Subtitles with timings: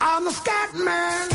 [0.00, 1.28] I'm a scat man.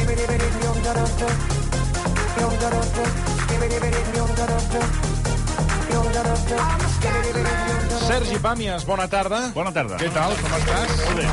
[8.08, 9.40] Sergi Pàmies, bona tarda.
[9.55, 9.97] Bona tarda.
[10.00, 10.94] Què tal, com estàs?
[11.01, 11.26] Molt bé.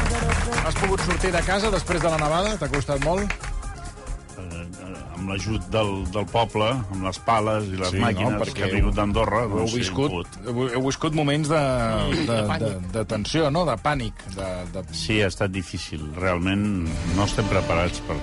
[0.64, 2.56] Has pogut sortir de casa després de la nevada?
[2.58, 3.53] T'ha costat molt?
[5.14, 8.66] Amb l'ajut del, del poble, amb les pales i les Sí, no, màquines perquè que
[8.68, 9.44] ha vingut d'Andorra.
[9.48, 10.38] Heu doncs, viscut, hem pogut.
[10.46, 11.62] heu, heu viscut moments de,
[12.28, 13.64] de, de, de tensió, no?
[13.68, 14.24] De pànic.
[14.36, 14.84] De, de...
[14.96, 16.04] Sí, ha estat difícil.
[16.20, 16.66] Realment
[17.16, 18.18] no estem preparats per,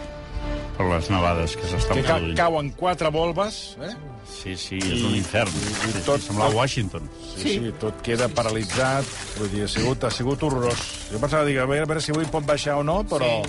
[0.78, 2.38] per les nevades que s'estan Que ca produint.
[2.38, 3.92] cauen quatre volves, eh?
[4.32, 5.52] Sí, sí, és un infern.
[5.52, 7.10] Sí, tot- sí, sembla Washington.
[7.36, 9.06] Sí, sí, sí, tot queda paralitzat.
[9.38, 10.80] Vull dir, ha sigut, ha sigut horrorós.
[11.12, 13.44] Jo pensava, dic, a veure, a veure si avui pot baixar o no, però...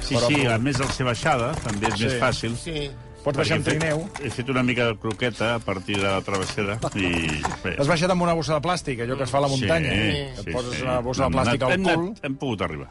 [0.00, 2.04] Sí, Però- sí, a més el ser baixada també és Sí.
[2.04, 2.56] més fàcil.
[2.56, 2.90] Sí.
[3.24, 4.08] Pots baixar amb perquè he fet- trineu.
[4.24, 7.42] He fet una mica de croqueta a partir de la travessera i...
[7.64, 9.90] Bé, Has baixat amb una bossa de plàstic, allò que es fa a la muntanya.
[9.90, 10.82] Sí, que sí, et poses sí.
[10.82, 11.92] una bossa de Hem plàstic al hem cul.
[12.06, 12.88] anat- Hem pogut arribar.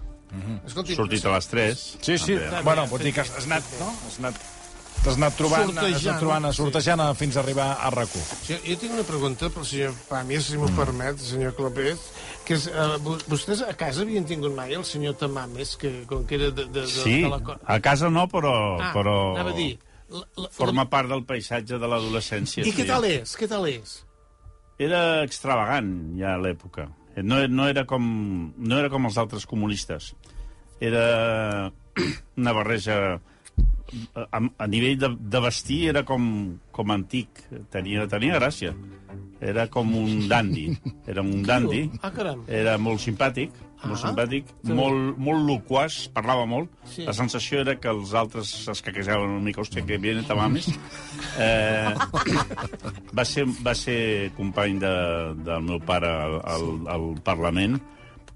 [0.67, 1.81] Escolti, Sortit a les 3.
[2.01, 2.35] Sí, sí.
[2.35, 2.61] També.
[2.67, 3.87] Bueno, vull dir que has anat, no?
[4.07, 4.39] Has anat,
[5.03, 6.19] t'has anat trobant, has anat Sortejant.
[6.19, 9.93] trobant, sortejant a- fins a arribar a rac jo, jo tinc una pregunta pel senyor
[10.09, 11.97] Pàmies, si m'ho permet, senyor Clapés,
[12.45, 12.97] que és, uh,
[13.29, 16.81] vostès a casa havien tingut mai el senyor Tamames, que com que era de, de,
[16.81, 17.39] de, Sí, de la...
[17.65, 18.53] a casa no, però...
[18.81, 19.77] Ah, però anava a dir...
[20.09, 22.63] La, la, Forma part del paisatge de l'adolescència.
[22.63, 22.75] I sí.
[22.77, 23.33] què tal és?
[23.35, 23.97] Què tal és?
[24.79, 26.85] Era extravagant, ja a l'època.
[27.23, 28.03] No, no, era com,
[28.57, 30.13] no era com els altres comunistes.
[30.79, 31.71] Era
[32.37, 33.17] una barreja...
[34.13, 36.23] A, a nivell de, de vestir era com,
[36.75, 37.45] com antic.
[37.71, 38.73] Tenia, tenia gràcia.
[39.39, 40.65] Era com un dandy.
[41.07, 41.85] Era un dandy.
[42.03, 42.11] Ah.
[42.51, 44.07] Era molt simpàtic, molt Ah.
[44.09, 46.69] simpàtic, molt, molt loquaç, parlava molt.
[46.89, 47.03] Sí.
[47.05, 50.67] La sensació era que els altres es caquejaven una mica, hòstia, que viene Tamames.
[51.37, 51.93] Eh,
[53.13, 54.93] va, ser, va ser company de,
[55.45, 57.77] del meu pare al, al, al Parlament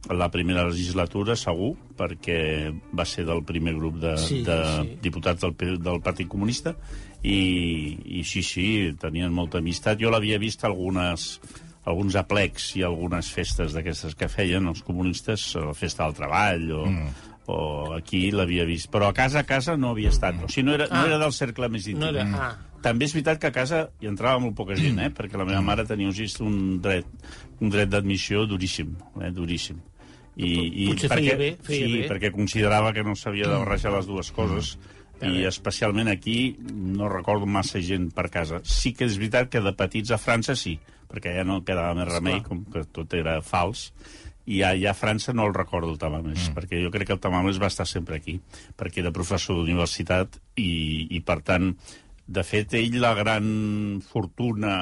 [0.09, 4.95] a la primera legislatura, segur, perquè va ser del primer grup de, Sí, de sí.
[5.01, 6.75] diputats del, del Partit Comunista
[7.21, 7.37] i,
[8.19, 8.67] i sí, sí,
[9.01, 9.99] tenien molta amistat.
[10.01, 11.39] Jo l'havia vist algunes
[11.89, 16.81] alguns aplecs i algunes festes d'aquestes que feien els comunistes, la festa del treball o,
[16.85, 17.29] mm.
[17.49, 17.59] o
[17.97, 18.91] aquí l'havia vist.
[18.93, 20.37] Però a casa a casa no havia estat.
[20.45, 21.07] O sigui, no era, no Ah.
[21.09, 22.03] era del cercle més íntim.
[22.03, 22.27] No era...
[22.37, 22.51] Ah.
[22.81, 25.11] També és veritat que a casa hi entrava molt poca gent, eh?
[25.13, 27.05] perquè la meva mare tenia just un dret,
[27.61, 29.29] un dret d'admissió duríssim, eh?
[29.29, 29.77] duríssim.
[30.33, 32.07] I, i Potser perquè, feia bé, feia sí, bé.
[32.09, 34.71] perquè considerava que no s'havia de barrejar les dues coses
[35.27, 38.61] i especialment aquí no recordo massa gent per casa.
[38.63, 40.77] Sí que és veritat que de petits a França sí,
[41.11, 43.89] perquè ja no quedava més remei, com que tot era fals,
[44.45, 46.55] i ja, ja a França no el recordo el Tamames, mm.
[46.57, 48.39] perquè jo crec que el Tamames va estar sempre aquí,
[48.77, 51.73] perquè era professor d'universitat i, i, per tant,
[52.31, 54.73] de fet, ell la gran fortuna,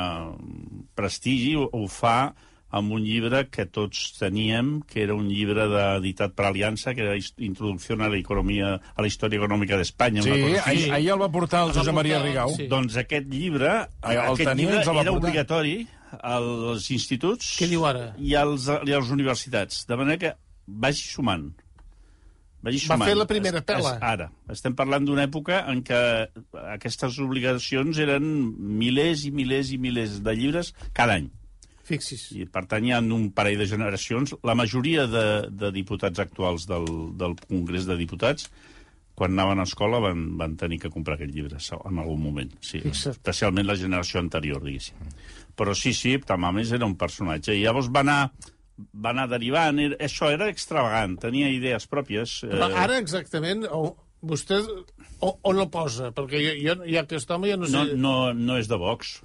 [0.95, 2.31] prestigi, ho, ho fa
[2.71, 7.01] amb un llibre que tots teníem, que era un llibre de, editat per Aliança, que
[7.01, 10.21] era Introducció a la, economia, a la història econòmica d'Espanya.
[10.21, 10.83] Sí, cosa així.
[10.85, 12.53] ahir, ahir el va portar el El va Josep Maria Rigau.
[12.55, 12.67] sí.
[12.69, 13.71] Doncs aquest llibre,
[14.03, 15.15] el aquest tenia llibre va era portar.
[15.17, 15.87] obligatori
[16.21, 18.13] als instituts Què diu ara?
[18.17, 19.85] i als, i a les universitats.
[19.89, 20.33] De manera que
[20.67, 21.49] vagi sumant.
[22.61, 23.07] Vagi Va sumant.
[23.07, 23.95] fer la primera pela.
[23.95, 24.29] Es, ara.
[24.51, 25.99] Estem parlant d'una època en què
[26.75, 28.25] aquestes obligacions eren
[28.81, 31.29] milers i milers i milers de llibres cada any.
[31.89, 32.27] Fixis.
[32.37, 34.35] I, per tant, hi ha un parell de generacions.
[34.45, 36.85] La majoria de, de diputats actuals del,
[37.19, 38.49] del Congrés de Diputats,
[39.19, 42.53] quan anaven a escola, van, van tenir que comprar aquest llibre en algun moment.
[42.63, 43.17] Sí, Fixa't.
[43.17, 45.09] especialment la generació anterior, diguéssim.
[45.59, 47.57] Però sí, sí, Tamames era un personatge.
[47.57, 48.19] I llavors va anar,
[48.95, 49.81] va anar derivant.
[49.89, 52.43] Era, això era extravagant, tenia idees pròpies.
[52.47, 53.89] eh, ara exactament, o,
[54.23, 54.61] vostè
[55.19, 56.13] o, on el posa?
[56.15, 57.97] Perquè jo, jo, ja aquest home ja no no, sé...
[57.99, 59.17] no, no és de Vox.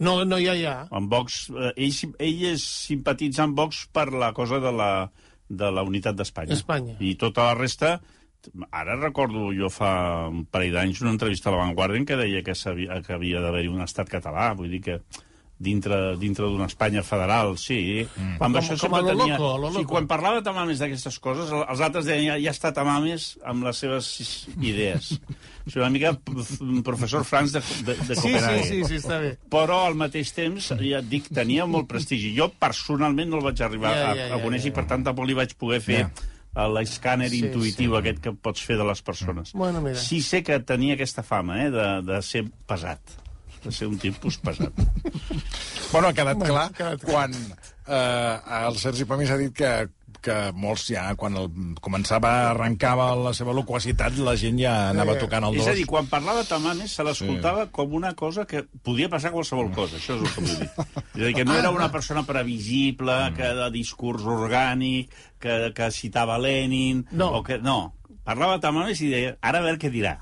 [0.00, 0.76] No, no ja, ja.
[0.96, 4.92] En Vox, eh, ell, ell és simpatitza amb Vox per la cosa de la,
[5.48, 6.56] de la unitat d'Espanya.
[6.56, 6.96] Espanya.
[7.00, 7.98] I tota la resta...
[8.72, 9.90] Ara recordo jo fa
[10.32, 13.42] un parell d'anys una entrevista a La Vanguardia en què deia que, sabia, que havia
[13.44, 14.94] d'haver-hi un estat català, vull dir que
[15.60, 18.06] dintre, dintre d'una Espanya federal, sí.
[18.16, 18.38] Mm.
[18.40, 19.34] Amb Com- això com a lo tenia...
[19.36, 19.90] loco, a lo Sí, loco.
[19.92, 23.76] quan parlava Tamames d'aquestes coses, el- els altres deien ja, ja està Tamames amb les
[23.84, 24.08] seves
[24.56, 25.12] idees.
[25.68, 26.14] És una mica
[26.82, 29.34] professor Franz de, de, de Sí, Copenhague sí, sí, sí, està bé.
[29.52, 32.32] però al mateix temps, ja et dic, tenia molt prestigi.
[32.34, 34.72] Jo personalment no el vaig arribar Ja, a, ja, a ja, conèixer ja.
[34.72, 36.66] i per tant tampoc li vaig poder fer Ja.
[36.72, 37.98] l'escàner Sí, intuïtiu sí.
[38.00, 39.52] aquest que pots fer de les persones.
[39.52, 40.00] Bueno, mira.
[40.00, 42.98] Sí sé que tenia aquesta fama, eh, de, de ser pesat
[43.64, 44.72] de ser un tipus pesat.
[45.90, 49.72] Bueno, ha quedat Bueno, clar ha quedat quan eh, el Sergi Pamís ha dit que
[50.20, 51.48] que molts ja, quan el,
[51.82, 55.64] començava, arrencava la seva loquacitat, la gent ja anava tocant el dos.
[55.64, 57.72] És a dir, quan parlava Tamames se l'escoltava sí.
[57.76, 60.68] com una cosa que podia passar qualsevol cosa, això és el que vull dir.
[60.68, 65.90] És a dir, que no era una persona previsible, que de discurs orgànic, que, que
[65.94, 67.06] citava Lenin...
[67.10, 67.32] No.
[67.40, 67.94] O que, no,
[68.26, 70.18] parlava Tamames i deia, ara a veure què dirà.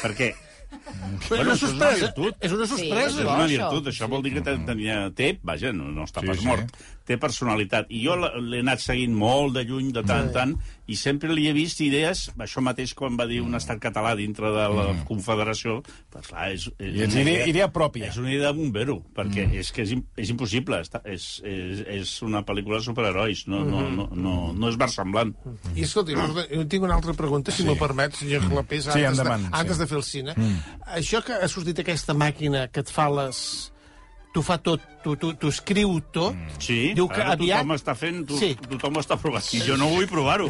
[0.00, 0.32] Perquè
[0.72, 2.06] Però Bueno, una és una sorpresa.
[2.40, 3.20] És una és sorpresa.
[3.22, 3.48] una això.
[3.70, 6.46] virtut, això vol dir que ten- tenia, té, vaja, no, no està Sí, pas sí.
[6.46, 6.72] mort,
[7.04, 7.86] té personalitat.
[7.90, 10.56] I jo l'he anat seguint molt de lluny, de tant en tant,
[10.90, 14.50] i sempre li he vist idees, això mateix quan va dir un estat català dintre
[14.52, 15.80] de la Confederació,
[16.12, 18.08] doncs clar, és, és, I ets idea, idea pròpia.
[18.10, 22.14] és una idea de bombero, perquè és que és, és impossible, està, és, és, és
[22.26, 25.34] una pel·lícula de superherois, no, no, no, no, no és versemblant.
[25.76, 29.46] I escolti, jo tinc una altra pregunta, si m'ho permet, senyor Clapés, Sí, antes, endavant,
[29.46, 29.82] de, antes sí.
[29.82, 30.34] de fer el cine.
[30.98, 33.70] Això que ha sortit aquesta màquina que et fa les...
[34.32, 36.32] T'ho fa tot, t'ho tu, tu escriu tot.
[36.58, 37.58] Sí, Diu que ara aviat...
[37.60, 38.54] tothom està fent, to, Sí.
[38.70, 40.46] tothom està provant, i jo no vull provar-ho.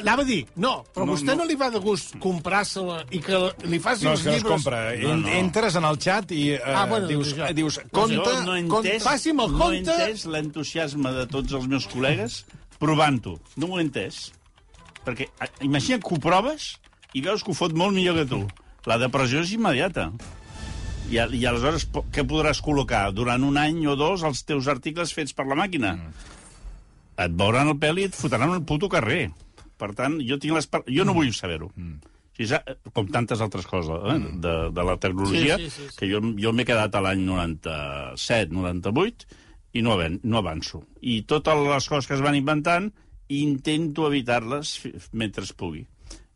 [0.00, 1.44] Anava a dir, no, però No, no, vostè no.
[1.44, 1.46] no.
[1.46, 3.38] li va de gust comprar-se-la i que
[3.70, 4.50] li faci No, els és que no es llibres...
[4.50, 4.80] compra.
[4.98, 5.28] No, no.
[5.28, 7.52] Entres en el xat i uh, Ah, bueno, dius, doncs ja.
[7.54, 8.16] dius, compte...
[8.18, 9.94] jo no he compte, faci'm el no he compte.
[9.94, 12.40] entès l'entusiasme de tots els meus col·legues
[12.82, 13.38] provant-ho.
[13.62, 14.32] No ho he entès.
[15.06, 16.72] Perquè a- imagina't que ho proves
[17.14, 18.42] i veus que ho fot molt millor que tu.
[18.90, 20.10] La depressió és immediata.
[21.10, 23.08] I, I aleshores, què podràs col·locar?
[23.16, 25.96] Durant un any o dos els teus articles fets per la màquina?
[27.20, 29.26] Et veuran el pèl i et fotran al puto carrer.
[29.80, 30.68] Per tant, jo tinc les...
[30.92, 31.70] Jo no vull saber-ho.
[32.40, 32.62] Ja,
[32.96, 35.96] com tantes altres coses eh, de, de la tecnologia, Sí, sí, sí, sí.
[35.98, 39.26] que jo, jo m'he quedat a l'any 97, 98,
[39.76, 40.80] i no, aven, no avanço.
[41.04, 42.88] I totes les coses que es van inventant,
[43.28, 44.72] intento evitar-les
[45.12, 45.84] mentre es pugui.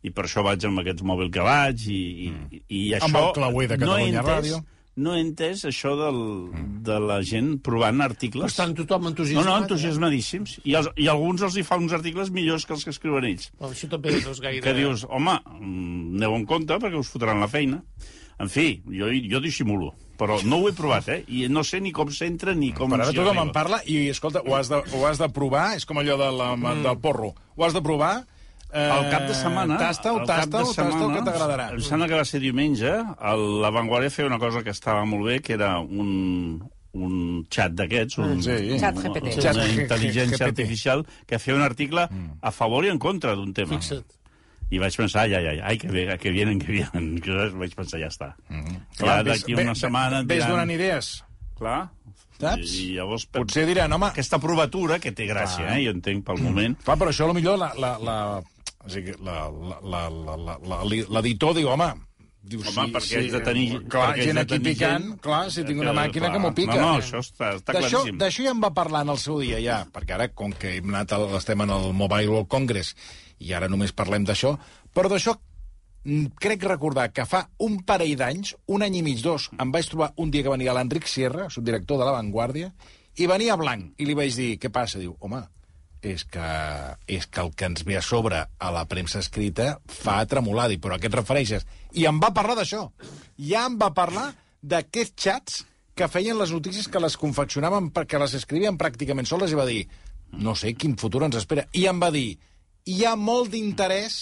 [0.05, 1.99] I per això vaig amb aquests mòbils que vaig, i,
[2.29, 3.09] i, i això...
[3.09, 4.63] Amb el clauer de no he Catalunya entès, Ràdio.
[4.95, 6.19] No he entès això del,
[6.87, 8.53] de la gent provant articles.
[8.53, 9.49] Estan tothom No, entusiasmat.
[9.49, 10.53] no, entusiasmadíssims.
[10.63, 13.49] I, els, I alguns els hi fa uns articles millors que els que escriuen ells.
[13.59, 14.61] Oh, això també no és gaire...
[14.63, 17.81] Que dius, home, mm, aneu en compte perquè us fotran la feina.
[18.39, 21.21] En fi, jo, jo dissimulo, però no ho he provat, eh?
[21.31, 24.41] I no sé ni com s'entra ni com Per ara tothom en parla i, escolta,
[24.47, 26.81] ho has de, ho has de provar, és com allò de la, Mm.
[26.87, 27.33] del porro.
[27.57, 28.13] Ho has de provar...
[28.73, 29.77] Eh, El cap de setmana...
[29.79, 31.67] Tasta-ho, cap de tasta-ho, tasta-ho, setmana, que t'agradarà.
[31.75, 32.91] Em sembla que va ser diumenge.
[33.31, 36.59] el- La Vanguardia feia una cosa que estava molt bé, que era un,
[36.93, 38.77] un xat d'aquests, un, Sí.
[38.79, 39.31] Xat GPT.
[39.53, 40.49] una intel·ligència GPT.
[40.49, 42.07] artificial, que feia un article
[42.41, 43.77] a favor i en contra d'un tema.
[43.79, 44.03] Fixa't.
[44.71, 47.19] I vaig pensar, ai, ai, ai, ai que, bé, que vienen, que vienen.
[47.23, 48.33] Que vaig pensar, ja està.
[48.97, 50.23] Clar, ja d'aquí ves- una setmana...
[50.25, 51.23] Ves diran- donant idees,
[51.55, 51.91] Clar.
[52.41, 52.73] saps?
[52.81, 53.27] I llavors...
[53.27, 54.07] per- Potser diran, home...
[54.09, 55.77] Aquesta provatura, que té gràcia, Clar.
[55.79, 58.17] eh, jo entenc pel moment, Clar, però això, millor la, la, la,
[58.85, 60.83] o sigui, la, la, la, la, la, la,
[61.17, 61.93] l'editor diu, home...
[62.45, 65.63] Diu, Home, perquè haig de tenir- Clar, perquè gent de aquí picant, gent clar, si
[65.65, 66.33] tinc una màquina clar.
[66.35, 66.75] que m'ho pica.
[66.77, 68.19] No, no, això està, està claríssim.
[68.21, 70.91] d'això ja en va parlar en el seu dia, ja, perquè ara, com que hem
[70.93, 72.93] anat, al, estem en el Mobile World Congress,
[73.41, 74.51] i ara només parlem d'això,
[74.93, 75.33] però d'això
[76.03, 79.89] mm, crec recordar que fa un parell d'anys, un any i mig, dos, em vaig
[79.89, 82.69] trobar un dia que venia l'Enric Sierra, subdirector de La Vanguardia,
[83.17, 85.01] i venia blanc, i li vaig dir, què passa?
[85.01, 85.41] Diu, home,
[86.05, 86.47] és que,
[87.09, 90.81] és que el que ens ve a sobre a la premsa escrita fa tremolar, Dic,
[90.83, 91.65] però a què et refereixes?
[91.97, 92.87] I em va parlar d'això.
[93.41, 94.29] Ja em va parlar
[94.61, 95.63] d'aquests xats
[95.95, 99.85] que feien les notícies que les confeccionaven perquè les escrivien pràcticament soles i va dir
[100.35, 101.65] no sé quin futur ens espera.
[101.73, 102.35] I em va dir
[102.85, 104.17] hi ha molt d'interès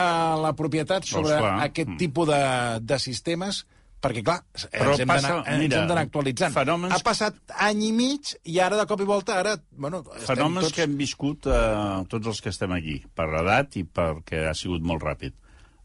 [0.00, 1.58] a la propietat sobre clar.
[1.66, 2.42] aquest tipus de,
[2.80, 3.66] de sistemes
[4.02, 4.38] perquè, clar,
[4.72, 6.54] Però ens mira, hem d'anar actualitzant.
[6.54, 7.36] fenòmens- Ha passat
[7.68, 9.56] any i mig i ara, de cop i volta, ara...
[9.70, 10.76] Bueno, Fenòmens tots...
[10.76, 14.82] que hem viscut eh, tots els que estem aquí, per edat i perquè ha sigut
[14.82, 15.36] molt ràpid.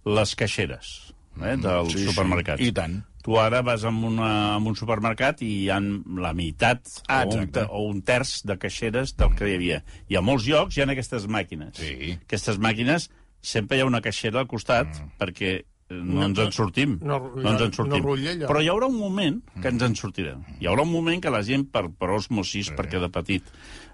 [0.07, 2.09] Les caixeres eh, dels sí, sí.
[2.09, 2.63] supermercats.
[2.63, 2.97] I tant.
[3.27, 7.35] Tu ara vas a, una, a un supermercat i hi ha la meitat Ah, o,
[7.35, 9.81] un, o un terç de caixeres del que hi havia.
[10.07, 11.75] I a molts llocs hi ha aquestes màquines.
[11.75, 12.15] Sí.
[12.23, 13.09] Aquestes màquines
[13.43, 15.11] sempre hi ha una caixera al costat mm.
[15.19, 15.57] perquè
[15.89, 16.97] no, No, ens en sortim.
[17.01, 18.03] no- no ens en no sortim.
[18.03, 18.47] rutlla allò.
[18.47, 20.41] Però hi haurà un moment que ens en sortirem.
[20.59, 23.43] Hi haurà un moment que la gent, per, per osmosis, perquè de petit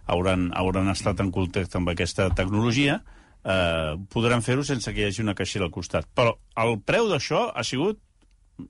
[0.08, 3.04] hauran, hauran estat en contacte amb aquesta tecnologia,
[3.44, 6.08] eh, podran fer-ho sense que hi hagi una caixera al costat.
[6.16, 8.00] Però el preu d'això ha sigut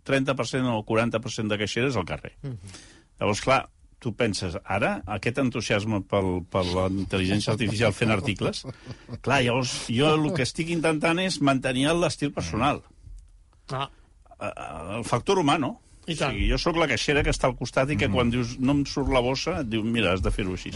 [0.03, 2.33] 30% o 40% de caixeres al carrer.
[3.19, 8.65] Llavors, clar, tu penses, ara, aquest entusiasme pel, per la intel·ligència artificial fent articles,
[9.21, 12.81] clar, llavors jo el que estic intentant és mantenir l'estil personal,
[13.71, 13.89] Ah,
[14.97, 15.77] el factor humà, no?
[16.03, 16.33] I tant.
[16.33, 18.73] O sigui, jo sóc la caixera que està al costat i que quan dius no
[18.75, 20.73] em surt la bossa, et diu, mira, has de fer-ho així.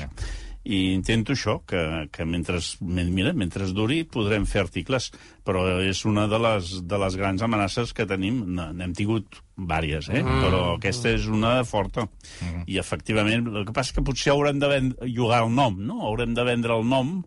[0.67, 5.10] I intento això, que, que mentre, men- mira, mentre duri podrem fer articles,
[5.44, 8.39] però és una de les, de les grans amenaces que tenim.
[8.56, 10.24] N'hem tingut vàries, eh?
[10.24, 10.41] Mm.
[10.44, 12.08] però aquesta és una forta.
[12.39, 12.63] Mm.
[12.67, 16.01] I efectivament, el que passa és que potser haurem de vendre, jugar el nom, no?
[16.08, 17.17] Haurem de vendre el nom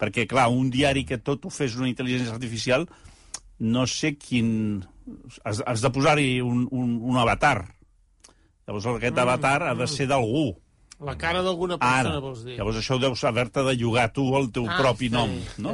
[0.00, 2.86] Perquè, clar, un diari que tot ho fes una intel·ligència artificial,
[3.60, 4.80] no sé quin...
[5.44, 7.64] Has, has de posar-hi un, un, un avatar.
[8.68, 10.52] Llavors aquest mm, avatar ha de ser d'algú.
[11.00, 12.02] La cara d'alguna Ara.
[12.04, 12.58] persona, vols dir.
[12.58, 15.32] Llavors això deus haver-te de llogar tu el teu Ah, propi està nom,
[15.64, 15.72] no?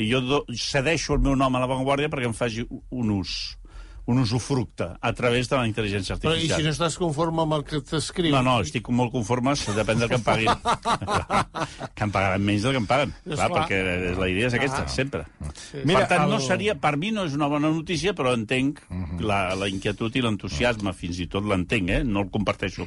[0.00, 3.34] I jo do, cedeixo el meu nom a l'avantguàrdia perquè em faci un ús
[4.06, 6.58] un usufructe a través de la intel·ligència Però i artificial.
[6.60, 8.32] si no estàs conforme amb el que t'escriu?
[8.34, 10.50] No, no, estic molt conforme, depèn del que em paguin.
[11.94, 13.12] que em pagaran menys del que em paguen.
[13.24, 13.50] Clar, clar.
[13.60, 13.78] perquè
[14.18, 14.90] la idea és aquesta, Clar.
[14.94, 15.22] sempre.
[15.54, 15.84] Sí.
[15.84, 18.82] Mira, per tant, no el- seria, per mi no és una bona notícia, però entenc
[19.20, 22.02] la, la inquietud i l'entusiasme, fins i tot l'entenc, eh?
[22.04, 22.86] no el comparteixo,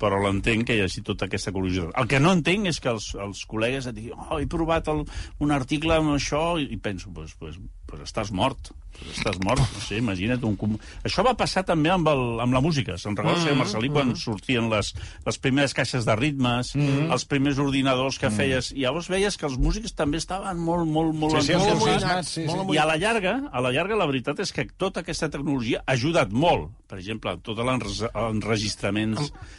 [0.00, 1.94] però l'entenc que hi hagi tota aquesta curiositat.
[2.00, 5.04] El que no entenc és que els, els col·legues et diguin oh, he provat el,
[5.40, 7.58] un article amb això, i, i penso, pues, pues,
[7.96, 10.54] pues estàs mort, pues estàs mort, no sé, imagina't un...
[10.60, 12.94] com- Això va passar també amb, el, amb la música.
[13.00, 14.92] Se'n recorda, senyor Marcelí, quan sortien les,
[15.26, 19.58] les primeres caixes de ritmes, els primers ordinadors que feies, i llavors veies que els
[19.60, 21.36] músics també estaven molt, molt, molt...
[21.40, 22.76] Sí, sí, Molt amoïnats, sí, molt sí.
[22.76, 25.96] I a la llarga, a la llarga, la veritat és que tota aquesta tecnologia ha
[25.96, 26.70] ajudat molt.
[26.86, 29.54] Per exemple, tots els enregistraments eh,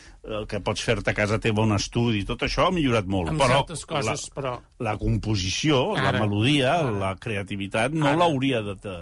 [0.49, 3.31] que pots fer-te a casa teva un estudi, tot això ha millorat molt.
[3.31, 4.55] Amb però coses, la, però...
[4.83, 6.11] la composició, Ara.
[6.11, 8.21] la melodia, la creativitat, no Ara.
[8.23, 8.75] l'hauria de...
[8.83, 8.97] de...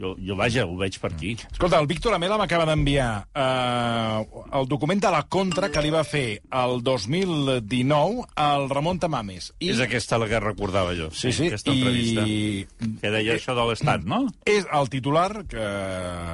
[0.00, 1.34] Jo, jo, vaja, ho veig per aquí.
[1.52, 4.24] Escolta, el Víctor Amela m'acaba d'enviar eh,
[4.56, 9.50] el document de la contra que li va fer el 2019 al Ramon Tamames.
[9.60, 9.70] I...
[9.74, 12.24] És aquesta la que recordava jo, Sí, sí, aquesta entrevista.
[12.26, 12.66] i
[13.02, 14.22] Que deia això de l'Estat, no?
[14.48, 15.60] és el titular que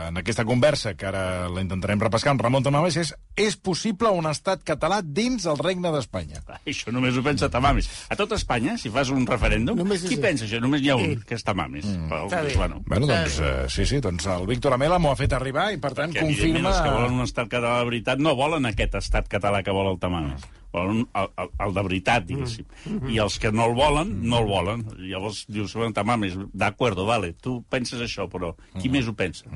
[0.07, 4.25] en aquesta conversa, que ara la intentarem repescar amb Ramon Tamames, és és possible un
[4.31, 6.41] estat català dins el regne d'Espanya.
[6.65, 7.89] Això només ho pensa Tamames.
[8.09, 10.23] A tot Espanya, si fas un referèndum, Només és qui ell.
[10.25, 10.61] pensa això?
[10.63, 11.85] Només n'hi ha un, que és Tamames.
[11.85, 12.09] Mm.
[12.09, 12.55] Però, bé.
[12.57, 15.81] bueno, Bueno, doncs, eh, sí, sí, doncs el Víctor Amela m'ho ha fet arribar i,
[15.83, 16.71] per tant, que confirma...
[16.71, 19.93] els que volen un estat català de veritat no volen aquest estat català que vol
[19.93, 20.47] el Tamames.
[20.77, 22.67] Volen el, el, el de veritat, diguéssim.
[23.09, 24.83] I els que no el volen, no el volen.
[25.01, 29.49] Llavors dius, bueno, Tamames, d'acord, vale, tu penses això, però qui més ho pensa?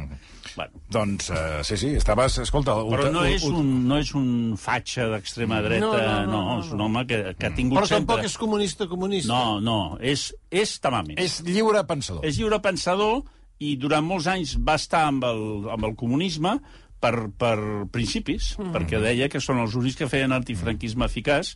[0.57, 2.39] Bueno, Doncs, eh, sí, sí, estaves...
[2.43, 2.79] Escolta...
[2.89, 4.31] però no és un, no és un
[4.61, 7.83] fatxa d'extrema dreta, No, no, no, no, no, és un home que, que ha tingut
[7.83, 8.31] Però tampoc sempre...
[8.33, 9.35] és comunista comunista.
[9.35, 11.21] No, no, és, és Tamames.
[11.21, 12.25] És lliure pensador.
[12.27, 13.21] És lliure pensador
[13.61, 16.57] i durant molts anys va estar amb el, amb el comunisme
[17.01, 17.57] per, per
[17.93, 18.73] principis, mm.
[18.77, 21.55] perquè deia que són els únics que feien antifranquisme eficaç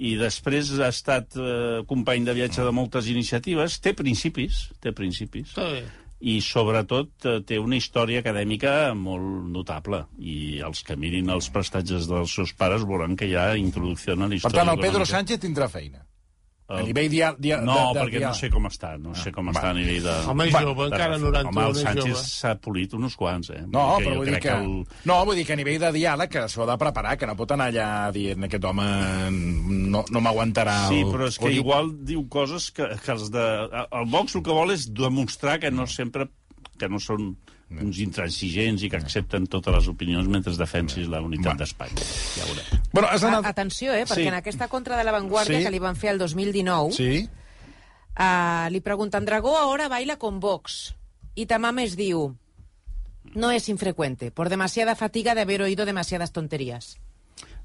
[0.00, 5.52] i després ha estat eh, company de viatge de moltes iniciatives, té principis, té principis,
[5.58, 5.82] bé.
[6.20, 12.08] i sobretot eh, té una història acadèmica molt notable, i els que mirin els prestatges
[12.08, 14.62] dels seus pares veuran que hi ha introducció a la Per història.
[14.62, 15.16] tant, el Pedro econòmica.
[15.18, 16.06] Sánchez tindrà feina.
[16.70, 19.32] A El- nivell dia, dia, No, de, de, perquè no sé com està, no sé
[19.34, 20.12] com està a nivell de...
[20.30, 21.42] Home, Va, jove, encara reforma.
[21.42, 23.64] 91 Home, el és Sánchez s'ha polit uns quants, eh?
[23.66, 24.54] No, Perquè però vull dir que...
[24.54, 24.70] el...
[25.10, 27.34] No, vull dir que a nivell de diàleg que s'ho ha de preparar, que no
[27.40, 28.86] pot anar allà dient aquest home
[29.90, 31.10] no, no m'aguantarà Sí, el...
[31.10, 33.46] però és que dir- igual diu coses que, que els de...
[33.90, 36.28] El Vox el que vol és demostrar que no sempre
[36.80, 37.32] que no són
[37.70, 42.02] uns intransigents i que accepten totes les opinions mentre defensis la unitat d'Espanya.
[42.36, 42.80] Ja veurem.
[42.92, 43.46] Bueno, has anat...
[43.46, 44.28] atenció, eh, perquè Sí.
[44.28, 45.64] en aquesta contra de l'avantguàrdia Sí.
[45.64, 47.28] que li van fer el 2019, Sí?
[48.18, 50.94] uh, li preguntan, Dragó ahora baila con Vox.
[51.34, 52.36] Y Tamames diu,
[53.34, 56.98] no es infrecuente, por demasiada fatiga de haber oído demasiadas tonterías.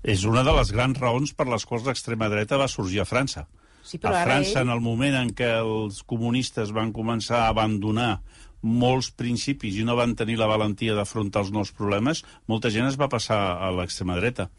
[0.04, 3.48] És una de les grans raons per les quals l'extrema dreta va sorgir a França.
[3.82, 7.42] Sí, però a ara França, ell- en el moment en què els comunistes van començar
[7.44, 8.22] a abandonar
[8.66, 12.98] molts principis i no van tenir la valentia d'afrontar els nous problemes, molta gent es
[13.00, 14.50] va passar a l'extrema dreta.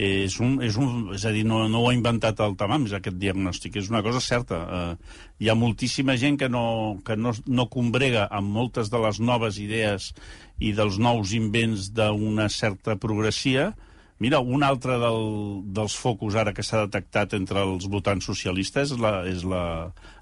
[0.00, 3.18] És, un, és, un, és a dir, no, no ho ha inventat el Tamams, aquest
[3.20, 4.60] diagnòstic, és una cosa certa.
[4.78, 9.20] Eh, hi ha moltíssima gent que, no, que no, no combrega amb moltes de les
[9.20, 10.12] noves idees
[10.58, 13.72] i dels nous invents d'una certa progressia,
[14.20, 15.22] Mira, un altre del,
[15.72, 19.62] dels focus ara que s'ha detectat entre els votants socialistes és la, és la,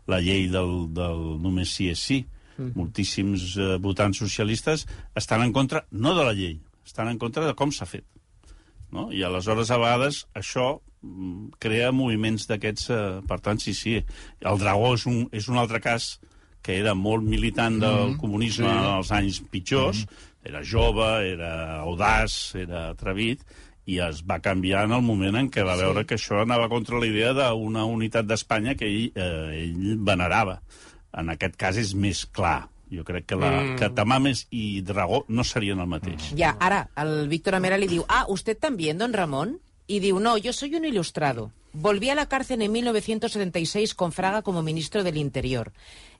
[0.06, 2.20] la llei del, del només sí és sí.
[2.58, 2.74] Mm.
[2.76, 4.86] Moltíssims eh, votants socialistes
[5.16, 8.04] estan en contra, no de la llei, estan en contra de com s'ha fet.
[8.90, 9.08] No?
[9.12, 12.90] I aleshores, a vegades, això mm, crea moviments d'aquests...
[12.90, 13.98] Eh, per tant, sí, sí,
[14.40, 16.16] el Dragó és un, és un altre cas
[16.64, 18.88] que era molt militant del comunisme sí.
[18.90, 20.02] als anys pitjors,
[20.44, 21.52] era jove, era
[21.84, 23.44] audaç, era atrevit,
[23.88, 25.84] i es va canviar en el moment en què va sí.
[25.86, 30.58] veure que això anava contra la idea d'una unitat d'Espanya que ell, eh, ell venerava.
[31.16, 32.68] En aquest cas és més clar.
[32.88, 33.76] Jo crec que, la, mm.
[33.76, 36.30] que Tamames i Dragó no serien el mateix.
[36.36, 39.60] Ya, ahora, al Víctor Amera le digo, ah, ¿usted también, don Ramón?
[39.86, 41.52] Y digo, no, yo soy un ilustrado.
[41.72, 45.72] Volví a la cárcel en 1976 con Fraga como ministro del Interior.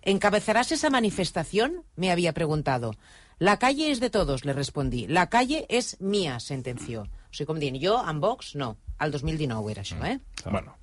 [0.02, 1.84] ¿Encabezarás esa manifestación?
[1.96, 2.94] Me había preguntado.
[3.38, 5.06] La calle es de todos, le respondí.
[5.06, 7.08] La calle es mía, sentenció.
[7.28, 8.76] O sigui, com dient, jo, amb Vox, no.
[8.98, 10.18] Al 2019 era això, eh?
[10.44, 10.74] Bueno,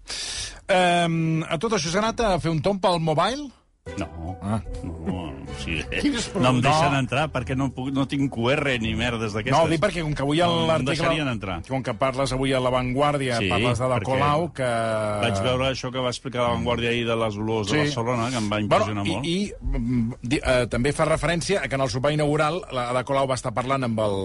[0.66, 3.52] Um, a tot això s'ha anat a fer un tomb pel mobile?
[4.00, 4.60] No, Ah.
[4.84, 5.32] no,
[6.02, 6.98] Quines no em deixen No.
[7.00, 9.54] entrar perquè no, puc, no tinc QR ni merdes d'aquestes.
[9.54, 11.22] No, dic perquè com que avui No, no l'article...
[11.22, 11.62] entrar.
[11.70, 14.64] Com que parles avui a La Vanguardia, Sí, parles de la Colau, que...
[14.66, 17.76] Vaig veure això que va explicar la Vanguardia ahir de les olors Sí.
[17.78, 19.26] de Barcelona, que em va impressionar bueno, molt.
[19.26, 22.90] I, i mm, di- eh, també fa referència a que en el sopar inaugural la
[22.90, 24.18] Ada Colau va estar parlant amb el,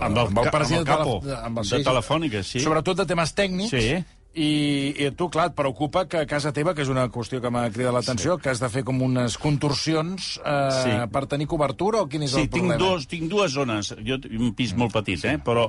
[0.00, 2.60] Amb el ca- president amb el capo de, amb el, de Telefònica, sí.
[2.60, 3.70] Sobretot de temes tècnics.
[3.70, 4.04] Sí.
[4.34, 7.50] I, I tu, clar, et preocupa que a casa teva, que és una qüestió que
[7.50, 8.42] m'ha cridat l'atenció, sí.
[8.44, 10.90] que has de fer com unes contorsions eh, Sí.
[11.10, 12.78] per tenir cobertura, o quin és Sí, el tinc, problema?
[12.78, 13.94] dos, tinc dues zones.
[14.06, 15.38] Jo tinc un pis molt petit, eh?
[15.42, 15.66] Però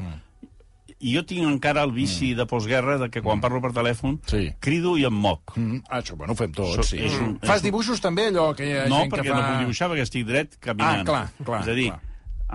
[0.99, 4.51] i jo tinc encara el vici de postguerra de que quan parlo per telèfon Sí.
[4.59, 5.55] crido i em moc.
[5.55, 6.97] Mm, ah, això, bueno, ho fem tots, Això sí.
[6.99, 9.39] és un- Fas dibuixos també, allò que hi ha No, gent perquè que fa...
[9.39, 10.99] no puc dibuixar, perquè estic dret caminant.
[11.01, 12.01] Ah, clar, clar, És a dir, clar.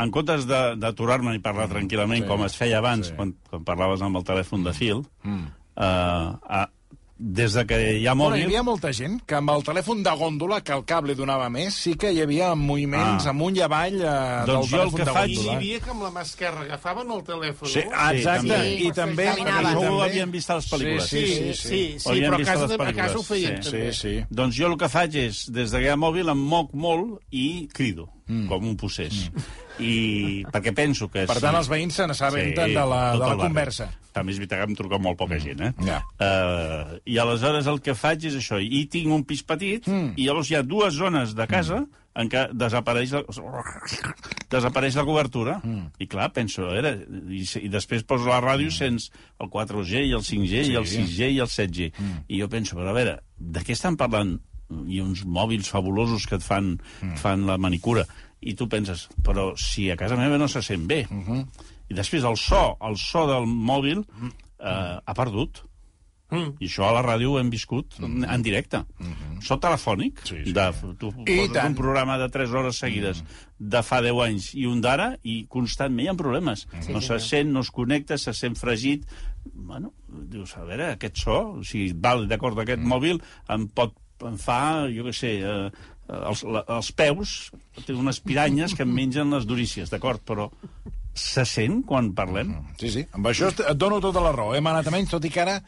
[0.05, 3.15] en comptes de- d'aturar-me i parlar tranquil·lament, sí, com es feia abans, sí.
[3.17, 5.47] quan, quan parlaves amb el telèfon de fil, Mm.
[5.77, 6.67] Eh, eh,
[7.17, 8.45] des de que hi ha Bueno, hi mòbil...
[8.51, 11.95] havia molta gent que amb el telèfon de gòndola, que el cable donava més, sí
[11.97, 13.31] que hi havia moviments Ah.
[13.31, 15.55] amunt i avall eh, Doncs del jo el telèfon que de faig- I hi gòndola.
[15.57, 17.69] havia que amb la mà esquerra agafaven el telèfon.
[17.71, 17.91] Sí, no?
[17.95, 18.49] ah, exacte.
[18.49, 18.75] també.
[18.83, 19.25] I també...
[19.25, 21.07] I Això ho també- havíem vist a les pel·lícules.
[21.09, 21.55] Sí, sí, sí.
[21.55, 23.71] sí, sí Ho havíem però a vist a casa, les a casa ho feien sí.
[23.71, 23.93] també.
[23.93, 24.25] Sí, sí.
[24.31, 27.69] Doncs jo el que faig és, des que hi ha mòbil, em moc molt i
[27.73, 28.47] crido, mm.
[28.51, 29.27] com un possés.
[29.31, 29.61] Mm.
[29.85, 29.95] I
[30.55, 31.25] perquè penso que...
[31.27, 33.89] Per tant, els veïns se n'assabenten de la, de la conversa.
[34.15, 35.73] També és veritat que em truca molt poca gent, eh?
[35.89, 35.99] Ja.
[36.23, 38.61] Uh, I aleshores el que faig és això.
[38.63, 40.15] I tinc un pis petit, mm.
[40.15, 42.05] i llavors hi ha dues zones de casa mm.
[42.23, 43.25] en què desapareix la,
[44.55, 45.59] desapareix la cobertura.
[45.67, 45.91] Mm.
[45.99, 49.11] I clar, penso, era, i, i després poso la ràdio, sents
[49.43, 50.75] el 4G i el 5G sí.
[50.77, 51.93] i el 6G i el 7G.
[51.99, 52.27] Mm.
[52.31, 54.37] I jo penso, però a veure, de què estan parlant?
[54.71, 57.19] Hi ha uns mòbils fabulosos que et fan, mm.
[57.21, 58.07] fan la manicura.
[58.45, 61.07] I tu penses, però si a casa meva no se sent bé.
[61.09, 61.47] Mm -hmm.
[61.89, 64.05] I després el so, el so del mòbil
[64.61, 65.63] eh, ha perdut.
[66.35, 66.55] Mm.
[66.59, 68.25] I això a la ràdio ho hem viscut mm.
[68.25, 68.79] en directe.
[68.99, 69.41] Mm -hmm.
[69.43, 70.53] So telefònic, Sí, sí.
[70.53, 71.69] de, tu I poses tant.
[71.69, 73.27] un programa de 3 hores seguides mm.
[73.59, 76.67] de fa 10 anys i un d'ara, i constantment hi ha problemes.
[76.81, 79.07] Sí, no se sent, no es connecta, se sent fregit.
[79.53, 82.89] Bueno, dius, a veure, aquest so, o sigui, val, d'acord, aquest mm.
[82.89, 87.35] mòbil em pot em fa, jo què sé, eh, els, la, els peus,
[87.87, 90.51] té unes piranyes que em mengen les durícies, d'acord, però
[91.15, 92.55] se sent quan parlem?
[92.81, 94.55] Sí, sí, amb això et dono tota la raó.
[94.55, 95.61] Hem anat a menys, tot i que ara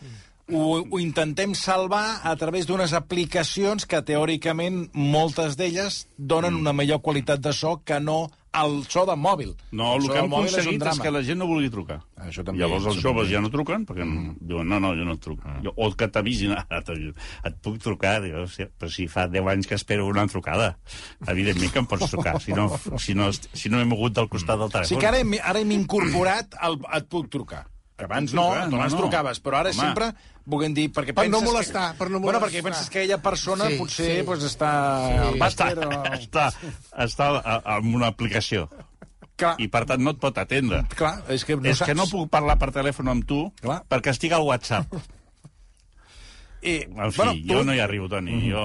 [0.51, 7.03] ho, ho intentem salvar a través d'unes aplicacions que, teòricament, moltes d'elles donen una millor
[7.03, 8.27] qualitat de so que no
[8.63, 9.53] el so de mòbil.
[9.73, 11.05] No, el, so que hem és aconseguit és, drama.
[11.05, 12.01] que la gent no vulgui trucar.
[12.27, 14.39] Això també, Llavors els joves ja no truquen, perquè mm.
[14.49, 15.45] diuen, no, no, jo no et truco.
[15.45, 15.67] Mm.
[15.67, 16.57] Jo, o que t'avisin,
[17.49, 20.77] et puc trucar, "Hòstia, però si fa 10 anys que espero una trucada.
[21.27, 24.59] Evidentment que em pots trucar, si no, si no, si no he mogut del costat
[24.59, 24.95] del telèfon.
[24.95, 27.67] Sí que ara hem, ara hem incorporat el et puc trucar.
[27.97, 28.99] Que abans no, no, no, abans no.
[29.01, 29.81] trucaves, però ara Home.
[29.81, 30.11] sempre
[30.45, 30.91] volem dir...
[30.93, 32.49] Perquè Per no penses molestar, que, per no Bueno, molestar.
[32.51, 34.23] perquè penses que aquella persona Sí, potser sí.
[34.27, 34.73] Pues, està
[35.31, 36.03] al està, o...
[36.19, 36.45] està,
[37.07, 37.31] està
[37.79, 38.69] amb una aplicació
[39.37, 40.83] Clar, i, per tant, no et pot atendre.
[40.97, 41.89] clar, és que no és saps.
[41.91, 43.83] que no puc parlar per telèfon amb tu Clar.
[43.89, 44.93] perquè estic al WhatsApp.
[46.67, 48.37] I, En fi, bueno, jo tu no hi arribo, Toni.
[48.51, 48.63] Jo...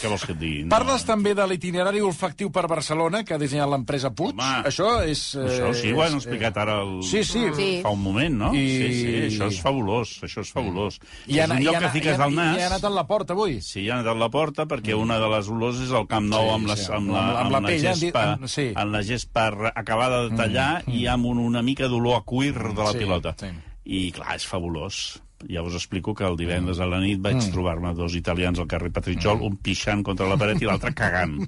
[0.00, 0.62] Què vols que et digui?
[0.66, 0.70] No.
[0.74, 4.34] Parles també de l'itinerari olfactiu per Barcelona que ha dissenyat l'empresa Puig.
[4.36, 5.22] Home, això és...
[5.40, 6.98] eh, Això sí, ho han explicat ara el...
[7.06, 7.46] Sí, sí.
[7.56, 7.68] Sí.
[7.82, 8.50] fa un moment, no?
[8.54, 10.98] I- Sí, sí, això és fabulós, això és fabulós.
[11.26, 12.58] I ha, és un lloc ha, que fiques al nas...
[12.58, 13.58] I ha anat a la porta avui.
[13.64, 16.44] Sí, ha anat a la porta perquè una de les olors és el Camp Nou
[16.50, 18.48] Sí, amb, les, sí, amb, la, amb la- amb la amb la pell, gespa, amb-
[18.52, 18.66] sí.
[18.76, 22.76] amb la gespa acabada de tallar i amb un, una mica d'olor a cuir de
[22.82, 23.34] la Sí, pilota.
[23.40, 23.50] sí.
[23.90, 25.00] I, clar, és fabulós.
[25.48, 27.52] Ja us explico que el divendres a la nit vaig Mm.
[27.52, 31.38] trobar-me dos italians al carrer Patritxol, un pixant contra la paret i l'altre cagant.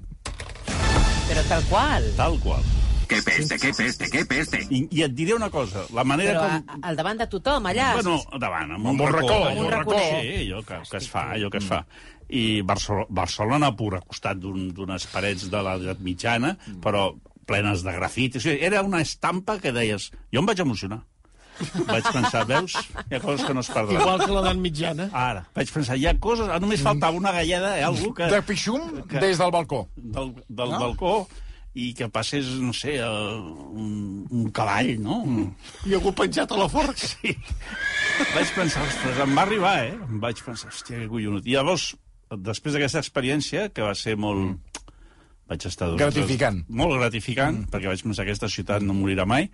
[1.28, 2.04] Pero tal cual.
[2.16, 2.62] Tal qual.
[3.08, 4.58] ¡Qué peste, qué peste, qué peste!
[4.70, 6.70] I, I et diré una cosa, la manera Però com...
[6.82, 7.90] a, al davant de tothom, allà.
[7.98, 9.98] Bueno, davant, amb un, un racó, amb un racó.
[9.98, 11.82] Sí, allò que, que es fa, allò que es fa.
[12.32, 17.10] I Barcelona, Barcelona pur, a costat d'un- d'unes parets de l'edat mitjana, però
[17.44, 18.36] plenes de grafit.
[18.36, 20.08] O sigui, era una estampa que deies...
[20.32, 21.02] Jo em vaig emocionar.
[21.88, 22.74] Vaig pensar, veus,
[23.10, 24.00] hi ha coses que no es perdran.
[24.00, 25.08] Igual que l'edat mitjana.
[25.12, 26.50] Ara, vaig pensar, hi ha coses...
[26.50, 28.28] ah, Només faltava una galleda, eh, algú que...
[28.32, 29.86] De pixum des del balcó.
[29.96, 30.78] del, del No?
[30.86, 31.14] balcó
[31.72, 33.38] i que passés, no sé, uh,
[33.72, 35.22] un, un cavall, no?
[35.24, 35.46] Mm.
[35.88, 36.98] I algú penjat a la forca.
[37.00, 37.32] Sí.
[38.34, 39.94] Vaig pensar, ostres, em va arribar, eh?
[39.96, 41.48] Em vaig pensar, hòstia, que collonut.
[41.48, 41.94] I llavors,
[42.44, 44.58] després d'aquesta experiència, que va ser molt...
[45.52, 46.62] Vaig estar Gratificant.
[46.72, 47.70] Molt gratificant, mm.
[47.72, 49.48] perquè vaig pensar que aquesta ciutat no morirà mai.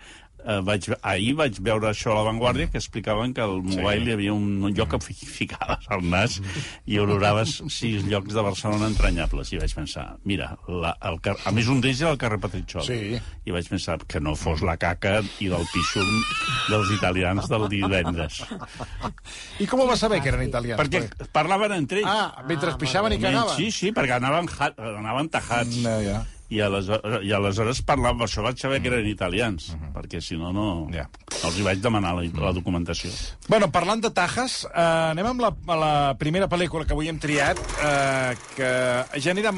[0.45, 4.15] Eh, vaig, ahir vaig veure això a La Vanguardia, que explicaven que al mobile hi
[4.17, 6.39] havia un, un lloc que fi- ficaves al nas
[6.87, 9.53] i oloraves sis llocs de Barcelona entranyables.
[9.53, 12.85] I vaig pensar, mira, la, el, car- a més un d'ells era el carrer Petritxol.
[12.87, 13.19] Sí.
[13.49, 16.09] I vaig pensar que no fos la caca i del pixum
[16.71, 18.43] dels italians del divendres.
[19.61, 20.79] I com ho va saber que eren italians?
[20.81, 22.09] Perquè parlaven entre ells.
[22.11, 23.57] Ah, mentre pixaven i cagaven?
[23.57, 24.49] Sí, sí, perquè anaven,
[24.79, 25.79] anaven tajats.
[25.85, 26.23] No, ja.
[26.51, 30.49] I aleshores, I aleshores parlaven, per això vaig saber que eren italians, perquè si no,
[30.57, 31.05] no, Ja.
[31.43, 33.11] no els hi vaig demanar la, la documentació.
[33.49, 37.61] Bueno, parlant de tajes, eh, anem amb la, la primera pel·lícula que avui hem triat,
[37.85, 38.73] eh, que
[39.21, 39.53] genera...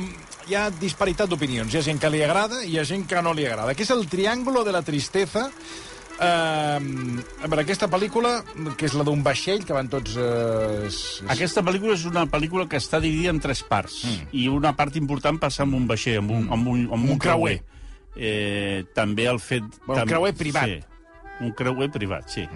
[0.50, 1.70] Hi ha disparitat d'opinions.
[1.70, 3.84] Hi ha gent que li agrada i hi ha gent que no li agrada, que
[3.86, 5.44] és el Triángulo de la Tristeza,
[6.20, 6.78] eh,
[7.46, 8.32] veure, aquesta pel·lícula,
[8.78, 10.16] que és la d'un vaixell, que van tots...
[10.20, 11.28] Eh, és, és...
[11.36, 14.32] Aquesta pel·lícula és una pel·lícula que està dividida en tres parts, mm.
[14.36, 17.22] i una part important passa amb un vaixell, amb un, amb un, amb un, Un
[17.22, 17.60] creuer.
[18.16, 19.64] Eh, també el fet...
[19.86, 20.68] Bueno, un tam- creuer privat.
[20.68, 21.08] Sí,
[21.46, 22.46] un creuer privat, sí.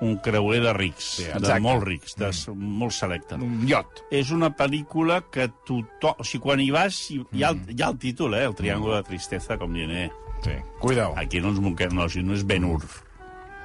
[0.00, 2.70] Un creuer de rics, Sí, de molt rics, de mm.
[2.80, 3.36] molt selecte.
[3.36, 4.06] Un iot.
[4.16, 6.16] És una pel·lícula que tothom...
[6.16, 8.46] O sigui, quan hi vas, hi, hi, ha, el, hi ha el títol, eh?
[8.48, 10.08] El Triángulo de Tristeza, com dient, eh?
[10.44, 11.14] Sí, cuidao.
[11.20, 12.82] Aquí no ens moquem, no, sigui, no és Ben Hur,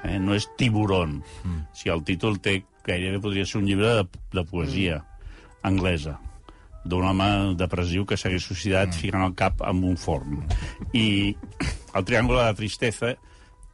[0.03, 0.19] eh?
[0.19, 1.21] no és Tiburón.
[1.43, 1.65] Mm.
[1.73, 5.27] Sigui, el títol té, gairebé podria ser un llibre de, de poesia mm.
[5.71, 6.19] anglesa
[6.85, 8.99] d'un home depressiu que s'hagués suïcidat mm.
[9.01, 10.43] ficant el cap en un forn.
[10.93, 11.33] I
[11.95, 13.15] el Triángulo de la Tristeza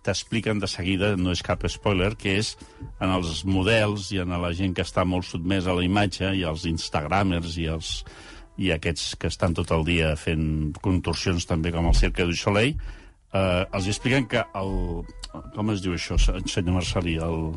[0.02, 2.56] t'expliquen de seguida, no és cap spoiler, que és
[3.04, 6.46] en els models i en la gent que està molt sotmesa a la imatge i
[6.48, 7.92] els instagramers i els
[8.58, 12.76] i aquests que estan tot el dia fent contorsions també com el Cirque du Soleil,
[13.34, 14.74] eh, els expliquen que el...
[15.56, 17.16] Com es diu això, senyor Marcelí?
[17.24, 17.54] El?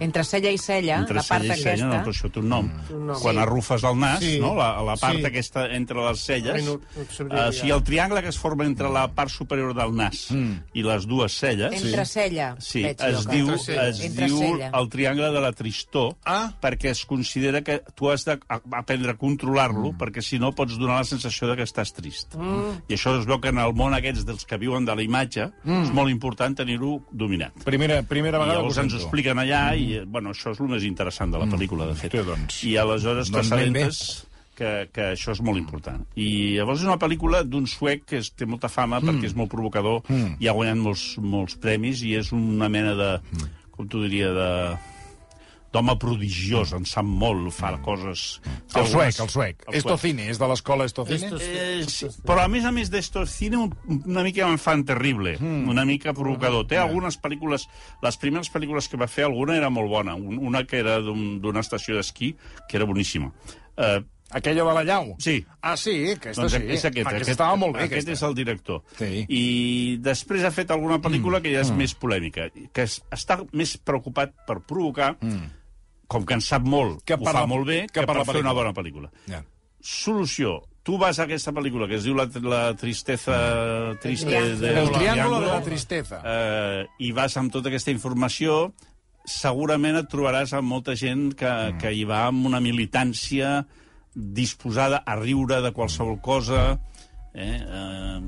[0.00, 1.86] Entre cella i cella, entre la part cella i cella, aquesta...
[1.88, 2.66] no, però això té un nom.
[2.92, 3.20] Un nom.
[3.22, 3.40] Quan Sí.
[3.40, 4.38] arrufes el nas, Sí.
[4.40, 4.54] no?
[4.54, 5.24] la, la part Sí.
[5.24, 7.76] aquesta entre les celles, no- no sigui, ara.
[7.76, 11.72] el triangle que es forma entre la part superior del nas i les dues celles...
[11.82, 12.54] Entre cella.
[12.58, 13.88] Sí, veig es jo, diu, Entre cella.
[13.88, 14.70] es Entre diu cella.
[14.74, 16.52] el triangle de la tristor Ah.
[16.60, 19.96] perquè es considera que tu has d'aprendre a controlar-lo Mm.
[19.98, 22.34] perquè si no pots donar la sensació de que estàs trist.
[22.34, 22.82] Mm.
[22.88, 25.50] I això es veu que en el món aquests dels que viuen de la imatge
[25.64, 25.82] mm.
[25.84, 27.52] és molt important tenir-ho dominat.
[27.64, 30.60] Primera, primera I vegada llavors que ho ens ho expliquen allà i, bueno, això és
[30.60, 32.12] el més interessant de la pel·lícula, de fet.
[32.12, 32.62] Sí, doncs.
[32.66, 34.00] I aleshores Doncs t'assabentes
[34.56, 36.02] que, que això és molt important.
[36.16, 39.08] I llavors és una pel·lícula d'un suec que és, té molta fama Mm.
[39.10, 40.02] perquè és molt provocador
[40.40, 43.50] i ha guanyat molts, molts premis i és una mena de, Mm.
[43.76, 44.50] com t'ho diria, de
[45.72, 48.40] d'home prodigiós, en sap molt, fa coses...
[48.44, 48.78] Mm.
[48.80, 49.64] El suec, el suec.
[49.68, 51.26] El Estocine, és de l'escola Estocine?
[51.26, 53.74] Esto- Eh, sí, però a més a més d'Estocine un-
[54.06, 55.68] una mica enfant terrible, mm.
[55.68, 56.66] una mica provocador.
[56.66, 57.68] Té algunes pel·lícules,
[58.02, 61.40] les primeres pel·lícules que va fer, alguna era molt bona, un- una que era d'un-
[61.40, 62.34] d'una estació d'esquí,
[62.68, 63.32] que era boníssima.
[63.76, 64.00] Eh,
[64.34, 65.12] Aquella de la llau?
[65.22, 65.36] Sí.
[65.62, 66.62] Ah, sí, aquesta doncs sí.
[66.66, 68.12] és aquest, Aquesta aquest, estava molt bé, aquest aquesta.
[68.16, 68.80] és el director.
[68.98, 69.10] Sí.
[69.30, 69.44] I
[70.02, 74.34] després ha fet alguna pel·lícula que ja és més polèmica, que es, està més preocupat
[74.48, 75.12] per provocar,
[76.10, 78.26] com que en sap molt, Que ho per fa molt bé, que que, per per
[78.32, 79.12] fer una bona pel·lícula.
[79.30, 79.44] Ja.
[79.80, 80.58] Solució.
[80.86, 83.36] Tu vas a aquesta pel·lícula que es diu La, la tristeza...
[84.02, 84.60] Triste Triángulo.
[84.60, 86.20] de, El triángulo de la tristeza.
[86.22, 88.72] Eh, I vas amb tota aquesta informació,
[89.26, 91.80] segurament et trobaràs amb molta gent que, mm.
[91.82, 93.64] que hi va amb una militància
[94.16, 96.78] disposada a riure de qualsevol cosa.
[97.34, 97.60] Eh?
[97.60, 98.20] Eh,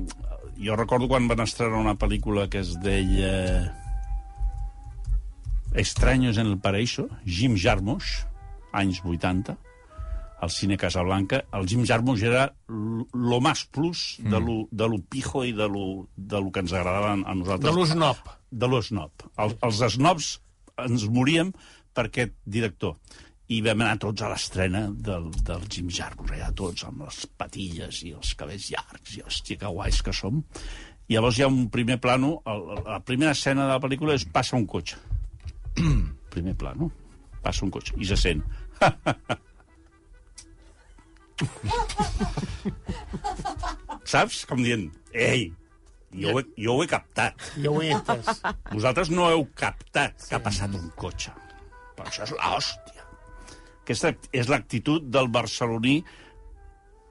[0.61, 3.73] jo recordo quan van estrenar una pel·lícula que es deia
[5.73, 8.25] Extraños en el Paraíso, Jim Jarmusch,
[8.73, 9.57] anys 80,
[10.41, 11.43] al cine Casablanca.
[11.53, 16.07] El Jim Jarmusch era lo más plus de lo, de lo pijo i de lo,
[16.15, 18.17] de lo que ens agradava a nosaltres De l'Usnop.
[18.49, 19.11] de l'Osnob.
[19.37, 20.29] El, els snobs
[20.81, 21.51] ens moríem
[21.93, 22.95] per aquest director.
[23.49, 28.03] I vam anar tots a l'estrena del, del Jim Jarmusch, allà tots amb les patilles
[28.05, 30.43] i els cabells llargs, i hòstia, que guais que som.
[31.09, 34.25] I llavors hi ha un primer plano, el, la primera escena de la pel·lícula és
[34.29, 34.97] passa un cotxe.
[36.35, 36.91] primer plano,
[37.41, 38.41] passa un cotxe, i se sent.
[44.09, 44.45] Saps?
[44.49, 45.49] Com dient, ei,
[46.13, 47.33] jo ho, he, jo ho he captat.
[47.63, 48.25] Jo ho he entès.
[48.71, 51.33] Vosaltres no heu captat que ha passat un cotxe.
[51.97, 52.88] Però això és l'hòstia.
[53.89, 55.95] Aquesta és l'actitud del barceloní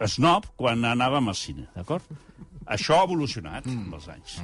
[0.07, 2.05] snob quan anàvem al cine, d'acord?
[2.71, 3.81] Això ha evolucionat mm.
[3.83, 4.37] amb els anys.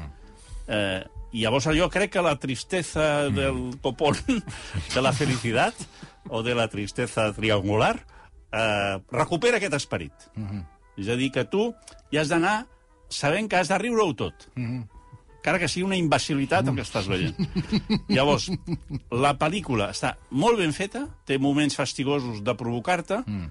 [0.66, 1.05] Eh,
[1.38, 4.18] I llavors jo crec que la tristeza del topón,
[4.97, 5.79] de la felicitat,
[6.27, 7.94] o de la tristeza triangular,
[8.51, 10.27] eh, recupera aquest esperit.
[10.35, 10.66] Mm -hmm.
[10.99, 11.73] És a dir, que tu
[12.11, 12.66] hi has d'anar
[13.09, 14.51] sabent que has de riure-ho tot.
[14.57, 14.93] Mm -hmm
[15.44, 17.37] encara que sigui una imbecilitat el que estàs veient.
[18.09, 18.46] Llavors,
[19.12, 23.50] la pel·lícula està molt ben feta, té moments fastigosos de provocar-te, mm.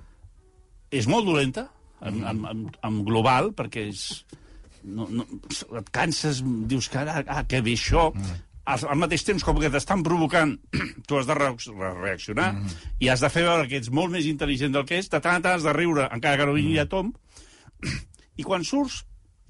[0.98, 1.68] és molt dolenta,
[2.02, 4.08] en, en, en, en global, perquè és,
[4.82, 5.28] no, no,
[5.78, 8.10] et canses, dius que ara, ah, que bé això...
[8.16, 8.42] Mm.
[8.64, 10.54] Al, al mateix temps, com que t'estan provocant,
[11.08, 12.76] tu has de re reaccionar mm.
[13.04, 15.36] i has de fer veure que ets molt més intel·ligent del que és, de tant
[15.36, 17.12] en tant has de riure, encara que no vingui a tom,
[18.40, 19.02] i quan surts,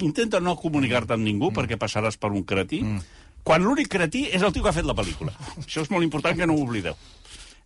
[0.02, 1.58] intenta no comunicar-te amb ningú, mm.
[1.58, 3.20] perquè passaràs per un cretí, mm.
[3.46, 5.36] quan l'únic cretí és el tio que ha fet la pel·lícula.
[5.66, 6.98] Això és molt important que no ho oblideu.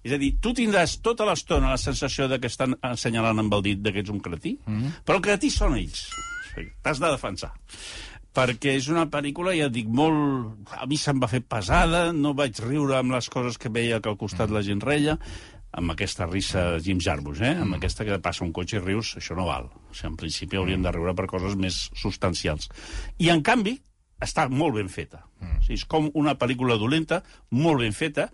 [0.06, 3.64] És a dir, tu tindràs tota l'estona la sensació de que estan assenyalant amb el
[3.66, 6.08] dit de que ets un cretí, mm però el cretí són ells.
[6.84, 7.52] T'has de defensar.
[8.38, 10.70] Perquè és una pel·lícula, ja et dic, molt...
[10.78, 14.12] A mi se'm va fer pesada, no vaig riure amb les coses que veia que
[14.12, 15.18] al costat la gent reia,
[15.78, 17.54] amb aquesta risa Jim Jarmusch, eh?
[17.62, 19.68] amb aquesta que passa un cotxe i rius, això no val.
[19.92, 22.70] O sigui, en principi hauríem de riure per coses més substancials.
[23.22, 23.76] I, en canvi,
[24.24, 25.22] està molt ben feta.
[25.44, 27.22] O sigui, és com una pel·lícula dolenta,
[27.54, 28.26] molt ben feta,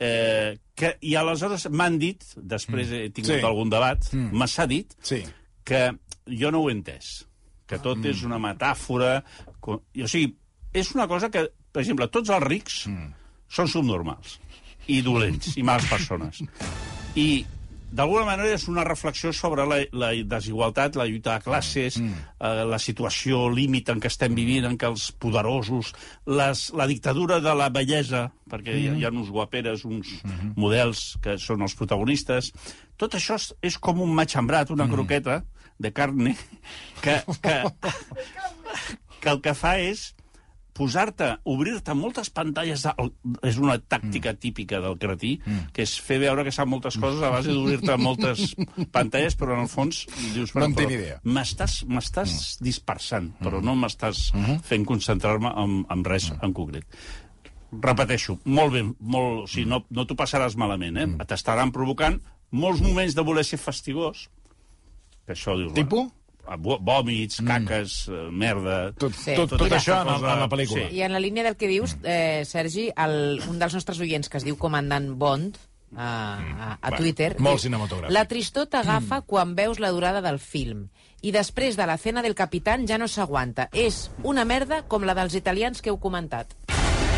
[0.00, 3.44] eh, que, i aleshores m'han dit, després he tingut Sí.
[3.44, 4.32] algun debat, Mm.
[4.32, 5.22] me s'ha dit Sí.
[5.64, 5.90] que
[6.26, 7.26] jo no ho he entès,
[7.66, 9.22] que tot és una metàfora...
[9.66, 10.34] o sigui,
[10.72, 13.12] és una cosa que, per exemple, tots els rics mm.
[13.48, 14.40] són subnormals
[14.86, 16.42] i dolents i males persones.
[17.16, 17.44] I
[17.96, 22.24] d'alguna manera és una reflexió sobre la, la desigualtat, la lluita de classes, mm.
[22.40, 25.92] eh, la situació límit en què estem vivint, en què els poderosos,
[26.26, 28.80] les, la dictadura de la bellesa, perquè mm.
[28.82, 30.52] hi, ha, hi ha uns guaperes, uns mm -hmm.
[30.56, 32.52] models que són els protagonistes.
[32.96, 34.92] Tot això és, és com un matxembrat, una mm.
[34.92, 35.44] croqueta
[35.78, 36.36] de carne,
[37.02, 37.62] que, que,
[39.20, 40.15] que el que fa és
[40.76, 42.84] posar-te, obrir-te moltes pantalles...
[42.86, 43.08] De...
[43.48, 44.40] És una tàctica mm.
[44.42, 45.72] típica del cretí, mm.
[45.76, 48.52] que és fer veure que sap moltes coses a base d'obrir-te moltes
[48.94, 50.54] pantalles, però en el fons dius...
[50.56, 51.20] No en tinc idea.
[51.24, 54.28] M'estàs m'estàs dispersant, però no m'estàs
[54.66, 56.86] fent concentrar-me en, en res en concret.
[57.82, 61.08] Repeteixo, molt bé, molt, o sigui, no, no t'ho passaràs malament, eh?
[61.26, 62.20] T'estaran provocant
[62.54, 64.28] molts moments de voler ser fastigós,
[65.26, 65.74] que això dius...
[65.76, 66.06] Tipus?
[66.06, 66.25] Bueno,
[66.58, 68.92] vòmits, caques, eh, merda...
[68.98, 69.34] Tot, Sí.
[69.34, 70.88] tot, tot Mira, això en, en la pel·lícula.
[70.88, 70.96] Sí.
[70.96, 74.38] I en la línia del que dius, eh, Sergi, el, un dels nostres oients que
[74.38, 75.56] es diu Comandant Bond,
[75.96, 77.36] a, a, a Va, Twitter...
[77.38, 78.12] molt cinematogràfic.
[78.12, 80.88] La tristor t'agafa quan veus la durada del film
[81.22, 83.68] i després de la cena del capitán ja no s'aguanta.
[83.72, 86.52] És una merda com la dels italians que heu comentat.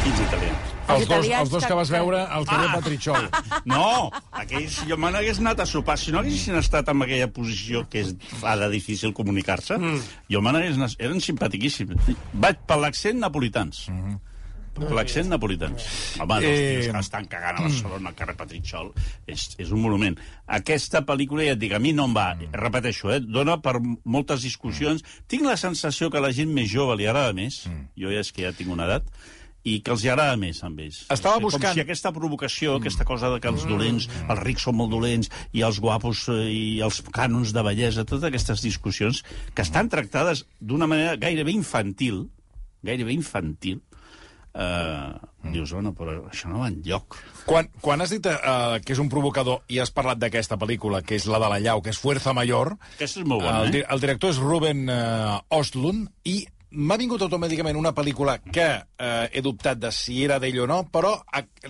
[0.04, 0.74] Quins italians?
[0.88, 2.76] Els dos, els dos que que- vas veure al carrer Ah!
[2.78, 3.26] Patrichol.
[3.68, 5.98] No, aquells, jo me n'hagués anat a sopar.
[6.00, 10.00] Si no haguessin estat en aquella posició que és, fa de difícil comunicar-se, mm.
[10.32, 10.96] jo me n'hagués anat...
[10.98, 12.08] Eren simpatiquíssims.
[12.32, 13.84] Vaig per l'accent napolitans.
[13.92, 14.18] Mm -hmm.
[14.78, 15.82] Per l'accent napolitans.
[16.22, 18.92] Home, els Eh, tios que estan cagant a Barcelona, al carrer Patritxol,
[19.26, 20.16] és, és un monument.
[20.46, 24.42] Aquesta pel·lícula, ja et dic, a mi no em va, repeteixo, eh, dona per moltes
[24.42, 25.02] discussions.
[25.26, 28.30] Tinc la sensació que a la gent més jove li agrada més, jo ja és
[28.32, 29.02] que ja tinc una edat,
[29.68, 31.02] i que els hi agrada més amb ells.
[31.10, 34.76] Estava Com buscant- si aquesta provocació, aquesta cosa de que els dolents, els rics són
[34.80, 39.62] molt dolents, i els guapos eh, i els cànons de bellesa, totes aquestes discussions que
[39.66, 42.24] estan tractades d'una manera gairebé infantil,
[42.82, 43.80] gairebé infantil,
[44.54, 45.12] eh,
[45.52, 47.16] dius, bueno, però això no va enlloc.
[47.48, 51.16] Quan, quan has dit eh, que és un provocador i has parlat d'aquesta pel·lícula, que
[51.18, 53.84] és la de la llau, que és Fuerza Mayor, Aquesta és molt bona, el, eh?
[53.88, 58.66] el director és Ruben eh, Ostlund, i m'ha vingut automàticament una pel·lícula que
[58.98, 61.14] eh, he dubtat de si era d'ell o no, però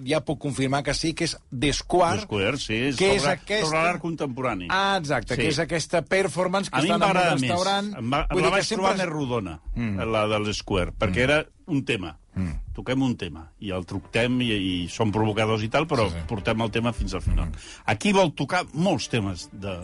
[0.05, 2.23] ja puc confirmar que sí, que és The Square.
[2.27, 4.67] Square, sí, és que és sobre, aquesta- sobre l'art contemporani.
[4.71, 5.41] Ah, exacte, Sí.
[5.43, 7.43] que és aquesta performance que estan em en un agradar més.
[7.49, 7.93] restaurant.
[7.99, 9.99] Em va, Vull la vaig sempre trobar és- més rodona, mm.
[10.11, 12.19] la de l'Square, perquè era un tema.
[12.39, 12.73] Mm.
[12.77, 16.27] Toquem un tema, i el tractem, i, i som provocadors i tal, però sí, sí.
[16.31, 17.51] portem el tema fins al final.
[17.51, 17.73] Mm.
[17.95, 19.75] Aquí vol tocar molts temes de,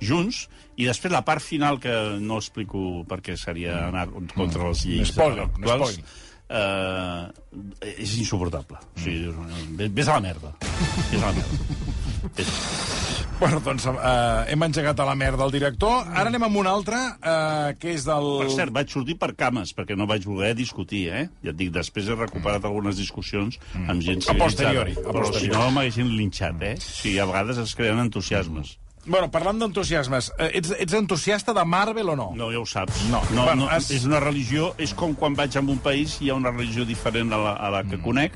[0.00, 0.46] junts,
[0.78, 5.48] i després la part final, que no explico perquè seria anar contra les lleis Spoiler,
[5.48, 6.00] actuals,
[6.48, 8.80] eh, és insuportable.
[8.96, 9.32] O sigui,
[9.80, 10.54] ves, ves a la merda.
[11.12, 11.64] Ves a la merda.
[12.38, 13.26] Ves.
[13.38, 16.08] Bueno, doncs eh, hem engegat a la merda el director.
[16.10, 18.26] Ara anem amb un altre, eh, que és del...
[18.42, 21.22] Per cert, vaig sortir per cames, perquè no vaig voler discutir, eh?
[21.46, 25.06] Ja et dic, després he recuperat algunes discussions amb gent A posteriori, civilitzada.
[25.06, 25.54] a Però si posteriori.
[25.62, 26.74] no, m'haguessin linxat, eh?
[26.82, 28.74] O sigui, a vegades es creen entusiasmes.
[29.08, 32.32] Bueno, parlant d'entusiasmes, eh, ets, ets entusiasta de Marvel o no?
[32.36, 33.04] No, ja ho saps.
[33.08, 33.22] No.
[33.30, 34.74] no, Bueno, no has- És una religió...
[34.82, 37.52] És com quan vaig a un país i hi ha una religió diferent a la,
[37.54, 38.02] a la que mm.
[38.04, 38.34] conec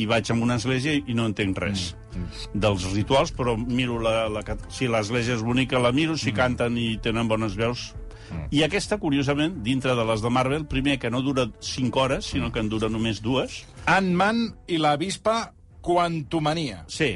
[0.00, 2.58] i vaig a una església i no entenc res mm.
[2.62, 6.36] dels rituals, però miro la, la, si l'església és bonica la miro, si mm.
[6.36, 7.90] canten i tenen bones veus
[8.30, 8.48] mm.
[8.56, 12.52] i aquesta, curiosament, dintre de les de Marvel, primer que no dura 5 hores, sinó
[12.52, 16.84] que en dura només dues, Ant-Man i la avispa Quantumania.
[16.92, 17.14] Sí.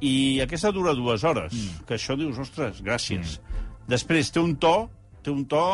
[0.00, 1.86] I aquesta dura dues hores, mm.
[1.88, 3.36] que això dius, ostres, gràcies.
[3.36, 3.64] Mm.
[3.90, 4.74] Després té un to,
[5.24, 5.64] té un to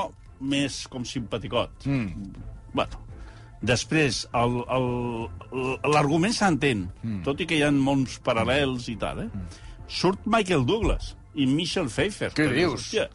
[0.41, 1.87] més com simpaticot.
[1.87, 2.33] Mm.
[2.75, 3.06] Bueno,
[3.64, 4.25] després
[5.92, 7.23] l'argument s'entén, mm.
[7.27, 9.31] tot i que hi ha molts paral·lels i tal, eh?
[9.87, 12.33] Surt Michael Douglas i Michelle Pfeiffer.
[12.37, 12.81] Què dius?
[12.81, 13.09] Hòstia,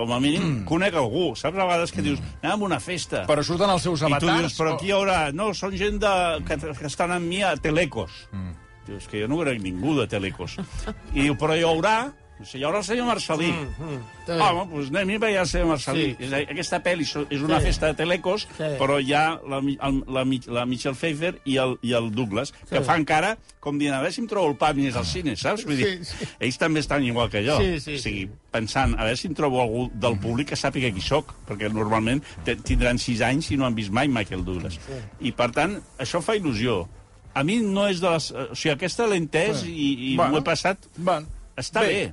[0.00, 1.34] Com a mínim, conec algú.
[1.36, 3.24] Saps a vegades que dius, anem a una festa.
[3.28, 4.38] Però surten els seus I tu avatars...
[4.38, 5.18] dius, però aquí hi haurà...
[5.36, 6.12] No, són gent de,
[6.46, 8.14] que, que estan amb mi a Telecos.
[8.32, 8.54] Mm.
[8.86, 10.56] Dius que jo no conec ningú de Telecos.
[11.16, 11.96] I diu, però hi haurà...
[12.44, 13.50] Sigui, hi haurà el senyor Marcelí.
[13.52, 14.40] Mm, mm.
[14.40, 16.04] Home, doncs anem i veiem el senyor Marcelí.
[16.18, 16.28] Sí.
[16.30, 16.40] Sí.
[16.54, 17.66] Aquesta pel·li és una Sí.
[17.66, 18.68] festa de Telecos, Sí.
[18.78, 19.60] però hi ha la,
[20.06, 23.92] la, Mi- la Michelle Pfeiffer i el, i el Douglas, que fan cara com dient,
[23.94, 25.64] a veure si em trobo el pa més al cine, saps?
[25.66, 26.28] Vull dir, Sí, sí.
[26.40, 27.58] ells també estan igual que jo.
[27.60, 30.92] Sí, sí, o sigui, pensant, a veure si em trobo algú del públic que sàpiga
[30.94, 32.22] qui sóc, perquè normalment
[32.64, 34.78] tindran sis anys i no han vist mai Michael Douglas.
[35.20, 36.86] I, per tant, això fa il·lusió.
[37.34, 38.30] A mi no és de les...
[38.32, 40.32] O sigui, aquesta l'he entès i, i Bueno.
[40.32, 40.78] m'ho he passat...
[40.96, 41.26] Van.
[41.56, 42.12] Està bé.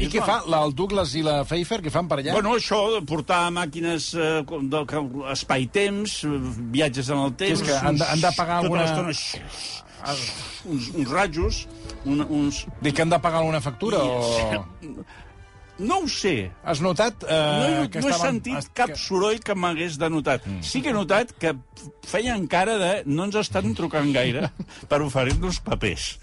[0.00, 0.38] I què fa?
[0.48, 2.32] La, el Douglas i la Pfeiffer, què fan per allà?
[2.36, 5.02] Bueno, això, portar màquines eh, com de, que-
[5.34, 6.36] espai-temps, eh,
[6.76, 7.60] viatges en el temps...
[7.60, 11.64] és que han de- han de pagar tota alguna- l'estona, xx, uns, uns rajos,
[12.08, 12.62] un, uns...
[12.80, 14.64] Dic que han de pagar alguna factura o...
[15.80, 18.34] No ho sé, Has notat eh, no, he, que no he estaven...
[18.42, 20.44] sentit cap que- soroll que m'hagués denotat.
[20.44, 20.58] Mm.
[20.60, 21.54] Sí que he notat que
[22.04, 24.50] feien cara de no ens estan trucant gaire
[24.90, 26.18] per oferir-nos papers.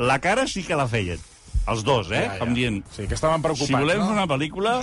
[0.00, 1.20] La cara sí que la feien.
[1.66, 2.24] Els dos, eh?
[2.26, 2.38] Ja, ja.
[2.42, 4.08] Com dient, Sí, que estaven preocupats, si volem no?
[4.10, 4.74] fer una pel·lícula,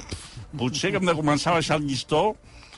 [0.57, 2.31] potser que hem de començar a baixar el llistó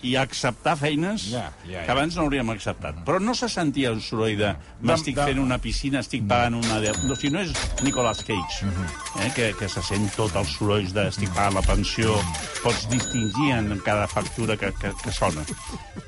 [0.04, 1.84] i acceptar feines Ja, ja, ja.
[1.86, 2.98] que abans no hauríem acceptat.
[3.08, 4.50] Però no se sentia un soroll de
[4.84, 6.82] m'estic de- fent una piscina, estic pagant una...
[6.84, 6.92] De...
[7.08, 8.90] No, si no és Nicolas Cage, Mhm.
[9.24, 12.18] eh, que, que se sent tot els sorolls de estic pagant la pensió,
[12.62, 15.46] pots distingir en cada factura que, que, que sona.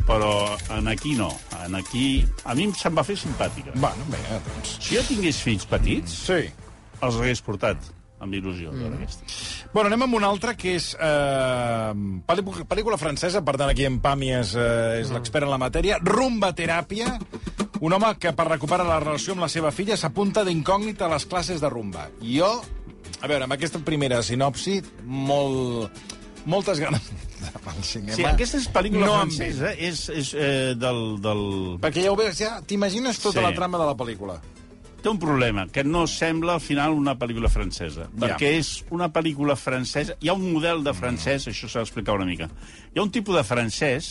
[0.06, 1.32] Però en aquí no.
[1.64, 2.26] En aquí...
[2.44, 3.72] A mi se'm va fer simpàtica.
[3.80, 4.20] Bueno, bé,
[4.52, 4.76] doncs...
[4.82, 6.44] Si jo tingués fills petits, Sí.
[7.02, 7.92] Els hagués portat
[8.24, 8.72] amb il·lusió.
[8.72, 9.04] Mm.
[9.74, 11.92] Bueno, anem amb una altra, que és eh,
[12.26, 17.18] pel·lícula, francesa, per tant, aquí en Pàmies eh, és l'expert en la matèria, Rumba Teràpia,
[17.84, 21.28] un home que per recuperar la relació amb la seva filla s'apunta d'incògnit a les
[21.30, 22.08] classes de rumba.
[22.24, 22.50] Jo,
[23.20, 25.92] a veure, amb aquesta primera sinopsi, molt,
[26.48, 27.12] moltes ganes
[27.68, 28.16] al cinema.
[28.16, 31.46] Sí, aquesta és pel·lícula no francesa, és, és eh, del, del...
[31.84, 33.46] Perquè ja ho veus, ja t'imagines tota Sí.
[33.46, 34.40] la trama de la pel·lícula.
[35.06, 39.54] Té un problema, que no sembla al final una pel·lícula francesa, perquè és una pel·lícula
[39.54, 40.16] francesa...
[40.18, 42.48] Hi ha un model de francès, això s'ha d'explicar una mica.
[42.90, 44.08] Hi ha un tipus de francès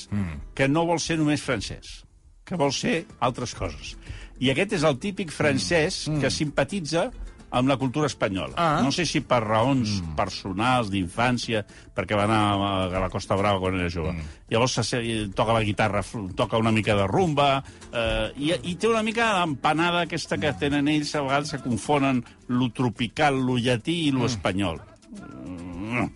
[0.54, 2.04] que no vol ser només francès,
[2.46, 3.96] que vol ser altres coses.
[4.38, 7.08] I aquest és el típic francès que simpatitza
[7.54, 8.56] amb la cultura espanyola.
[8.58, 8.80] Ah.
[8.82, 11.62] No sé si per raons personals, d'infància,
[11.94, 14.14] perquè va anar a la Costa Brava quan era jove.
[14.50, 15.02] Llavors se, se-
[15.38, 16.02] toca la guitarra,
[16.34, 17.62] toca una mica de rumba,
[17.92, 22.24] eh, i, i té una mica l'empanada aquesta que tenen ells, a vegades se confonen
[22.48, 24.82] lo tropical, lo llatí i lo espanyol.
[25.14, 26.10] Mm.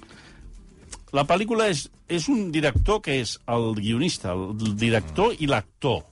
[1.16, 6.03] La pel·lícula és, és un director que és el guionista, el director i l'actor.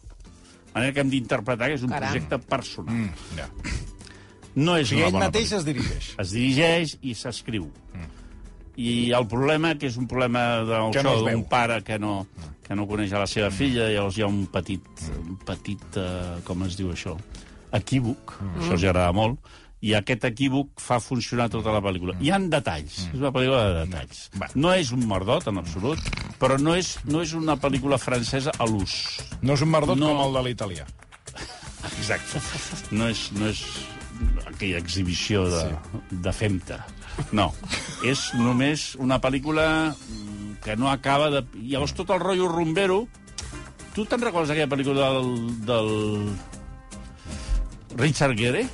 [0.70, 2.10] De manera que hem d'interpretar que és un Caram.
[2.12, 2.94] projecte personal.
[2.94, 3.46] Mm, ja.
[4.56, 5.58] No és O sigui, una ell bona mateix pel·lícula.
[5.58, 6.10] es dirigeix.
[6.24, 7.66] Es dirigeix i s'escriu.
[8.76, 11.44] I el problema, que és un problema del Que no es d'un veu.
[11.48, 12.26] pare que no,
[12.66, 14.84] que no coneix a la seva filla, llavors hi ha un petit,
[15.16, 17.14] un petit uh, com es diu això,
[17.72, 19.38] equívoc, això els agrada molt,
[19.80, 22.16] i aquest equívoc fa funcionar tota la pel·lícula.
[22.20, 24.22] Hi han detalls, és una pel·lícula de detalls.
[24.40, 24.48] Va.
[24.56, 25.98] No és un merdot, en absolut,
[26.40, 29.20] però no és, no és una pel·lícula francesa a l'ús.
[29.42, 30.12] No és un merdot No.
[30.12, 30.86] com el de l'italià.
[31.96, 32.40] Exacte.
[32.92, 33.62] No és, no és
[34.46, 36.16] aquella exhibició de, sí.
[36.24, 36.80] de femta.
[37.32, 37.50] No.
[38.04, 41.44] És només una pel·lícula mm, que no acaba de...
[41.62, 43.06] Llavors tot el rotllo rumbero...
[43.96, 45.30] Tu te'n recordes aquella pel·lícula del,
[45.64, 45.88] del
[47.96, 48.66] Richard Gere?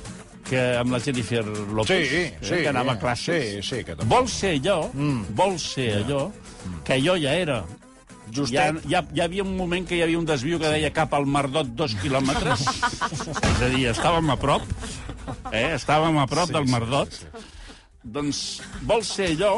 [0.43, 3.69] Que amb la Jennifer López, Sí, eh, sí, que anava a sí, classes.
[3.69, 4.09] sí, que també.
[4.11, 5.31] Vol ser allò, mm.
[5.39, 6.25] vol ser allò,
[6.83, 7.61] que jo ja era
[8.33, 8.81] Justet.
[8.85, 11.25] ja, ja, hi havia un moment que hi havia un desviu que deia cap al
[11.29, 12.65] Mardot dos quilòmetres.
[12.67, 14.63] és a dir, estàvem a prop.
[15.51, 15.69] Eh?
[15.77, 17.11] Estàvem a prop Sí, sí, del sí, Mardot.
[17.13, 17.49] sí,
[18.03, 18.39] Doncs
[18.83, 19.51] vol ser allò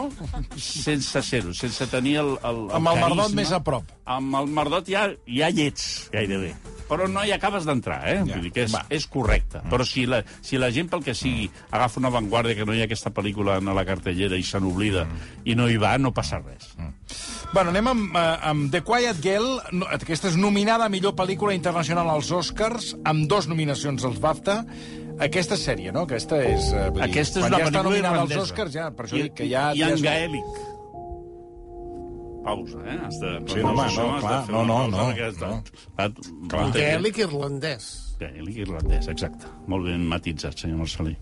[0.61, 3.39] sense ser-ho, sense tenir el, el, el Amb el Mardot carisma.
[3.41, 3.87] més a prop.
[4.05, 6.51] Amb el Mardot ja, ja llets, gairebé.
[6.85, 8.19] Però no hi acabes d'entrar, eh?
[8.19, 8.83] Ja, Vull dir que és, va.
[8.93, 9.63] és correcte.
[9.71, 12.83] Però si la, si la gent, pel que sigui, agafa una avantguàrdia que no hi
[12.83, 15.07] ha aquesta pel·lícula a la cartellera i se n'oblida
[15.43, 16.69] i no hi va, no passa res.
[17.53, 19.59] Bueno, anem amb, eh, amb The Quiet Girl.
[19.71, 24.65] No, Aquesta és nominada a millor pel·lícula internacional als Oscars, amb dos nominacions als BAFTA.
[25.23, 26.01] Aquesta sèrie, no?
[26.03, 26.71] Aquesta és...
[26.73, 28.35] eh, vull dir, Aquesta és quan una ja està pel·lícula nominada als.
[28.49, 29.69] Oscars, ja, per això I, dic que ja...
[29.73, 30.63] I ja en és- gaèlic.
[32.45, 32.97] Pausa, eh?
[33.07, 35.63] Has de, Sí, home, pausa, no, de clar, no, no, no, no.
[35.97, 36.09] Ah,
[36.75, 37.87] Gaèlic irlandès,
[38.19, 39.47] Gaèlic irlandès, exacte.
[39.71, 41.15] Molt ben matitzat, senyor Marcelí.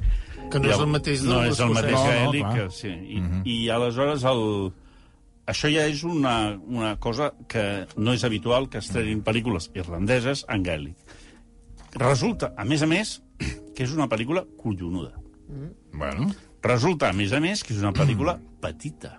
[0.52, 2.90] que no és el mateix de No és el mateix No, no, gaèlic, sí.
[2.90, 3.22] I,
[3.54, 4.74] I aleshores el...
[5.50, 10.64] Això ja és una, una cosa que no és habitual que estrenin pel·lícules irlandeses en
[10.64, 11.18] gaèlic.
[12.00, 13.18] Resulta, a més a més,
[13.76, 15.20] que és una pel·lícula collonuda.
[15.94, 16.32] Bueno,
[16.64, 19.18] Resulta, a més a més, que és una pel·lícula petita.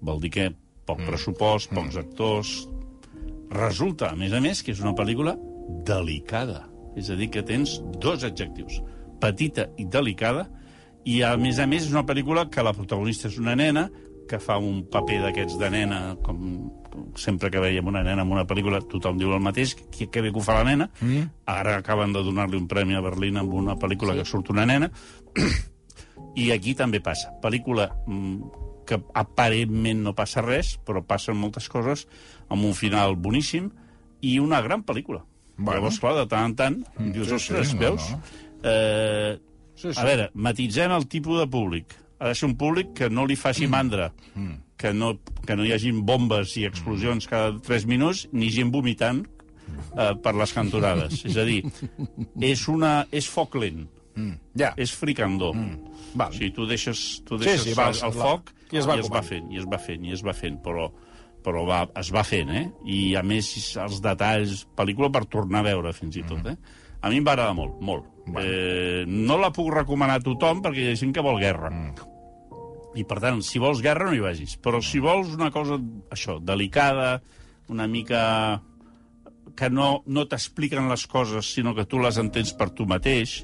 [0.00, 0.48] Vol dir que
[0.88, 2.58] poc pressupost, pocs actors...
[3.50, 5.32] Resulta, a més a més, que és una pel·lícula
[5.86, 6.68] delicada.
[6.94, 8.76] És a dir, que tens dos adjectius,
[9.18, 10.44] petita i delicada,
[11.02, 13.88] i a més a més és una pel·lícula que la protagonista és una nena,
[14.30, 16.38] que fa un paper d'aquests de nena, com,
[17.18, 20.30] sempre que veiem una nena en una pel·lícula, tothom diu el mateix, que, que bé
[20.30, 20.86] que ho fa la nena.
[21.02, 21.26] Mm.
[21.50, 24.22] Ara acaben de donar-li un premi a Berlín amb una pel·lícula sí.
[24.22, 24.90] que surt una nena.
[26.40, 27.32] I aquí també passa.
[27.42, 32.06] Pel·lícula mm, que aparentment no passa res, però passen moltes coses,
[32.48, 33.70] amb un final boníssim,
[34.22, 35.24] i una gran pel·lícula.
[35.56, 35.80] Bueno.
[35.80, 38.10] Llavors, clar, de tant en tant, mm, dius, sí, ostres, sí, no, veus?
[38.14, 38.48] no.
[38.70, 39.38] Eh,
[39.80, 40.00] Sí, sí.
[40.00, 41.94] A veure, matitzem el tipus de públic.
[42.20, 44.58] Ha de ser un públic que no li faci mandra, Mm.
[44.76, 45.14] que, no,
[45.46, 49.24] que no hi hagin bombes i explosions cada 3 minuts, ni gent vomitant
[49.96, 51.24] eh, per les cantonades.
[51.24, 51.62] és a dir,
[52.40, 54.32] és, una, és foc lent, Mm.
[54.58, 54.72] Ja.
[54.76, 55.52] és fricandó.
[55.54, 55.76] Mm.
[56.18, 56.30] Val.
[56.30, 58.86] O sigui, tu deixes, tu deixes sí, sí, va, sí, el la- foc i es
[58.88, 60.88] va i es va fent, i es va fent, i es va fent, però,
[61.44, 62.64] però va, es va fent, eh?
[62.84, 64.66] I, a més, els detalls...
[64.76, 66.56] Pel·lícula per tornar a veure, fins i tot, eh?
[67.00, 68.04] A mi em va agradar molt, molt.
[68.30, 68.46] Bueno.
[68.46, 71.72] Eh, no la puc recomanar a tothom perquè hi ha gent que vol guerra.
[72.98, 74.56] I, per tant, si vols guerra, no hi vagis.
[74.62, 75.78] Però si vols una cosa,
[76.10, 77.20] això, delicada,
[77.70, 78.22] una mica
[79.56, 83.40] que no, no t'expliquen les coses, sinó que tu les entens per tu mateix,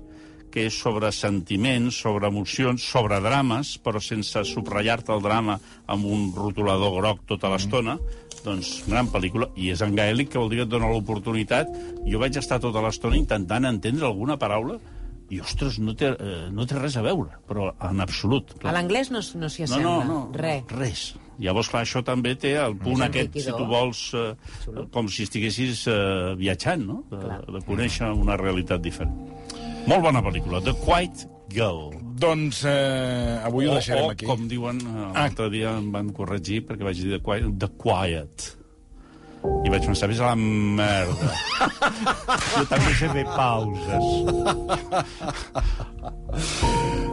[0.52, 5.58] que és sobre sentiments, sobre emocions, sobre drames, però sense subratllar-te el drama
[5.92, 7.98] amb un rotulador groc tota l'estona,
[8.46, 9.50] doncs gran pel·lícula.
[9.58, 11.68] I és en gaèlic, que vol dir que et dona l'oportunitat.
[12.06, 14.78] Jo vaig estar tota l'estona intentant entendre alguna paraula
[15.28, 18.54] i, ostres, no té, eh, no té res a veure, però en absolut.
[18.62, 20.04] A l'anglès no, no s'hi No, assembla.
[20.04, 20.62] no, no, Res.
[20.70, 21.04] res.
[21.42, 25.26] Llavors, clar, això també té el punt És aquest, si tu vols, eh, com si
[25.26, 27.02] estiguessis eh, viatjant, no?
[27.10, 27.42] De, Clar.
[27.58, 29.12] de conèixer una realitat diferent.
[29.86, 31.90] Molt bona pel·lícula, The Quiet Girl.
[32.16, 34.26] Doncs eh, avui ho deixarem o, aquí.
[34.28, 37.50] com diuen, eh, l'altre dia em van corregir perquè vaig dir The Quiet.
[37.60, 38.52] The Quiet.
[39.66, 41.28] I vaig pensar, vés a la merda.
[42.56, 44.04] jo també sé fer pauses.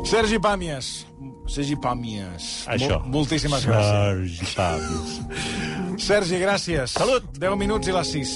[0.10, 0.93] Sergi Pàmies.
[1.51, 2.49] Sergi Pàmies.
[2.72, 3.01] Això.
[3.04, 4.39] Mol moltíssimes gràcies.
[4.39, 5.10] Sergi Pàmies.
[6.08, 6.95] Sergi, gràcies.
[6.97, 7.28] Salut.
[7.38, 8.34] 10 minuts i les 6.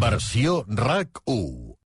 [0.00, 1.69] Versió RAC 1.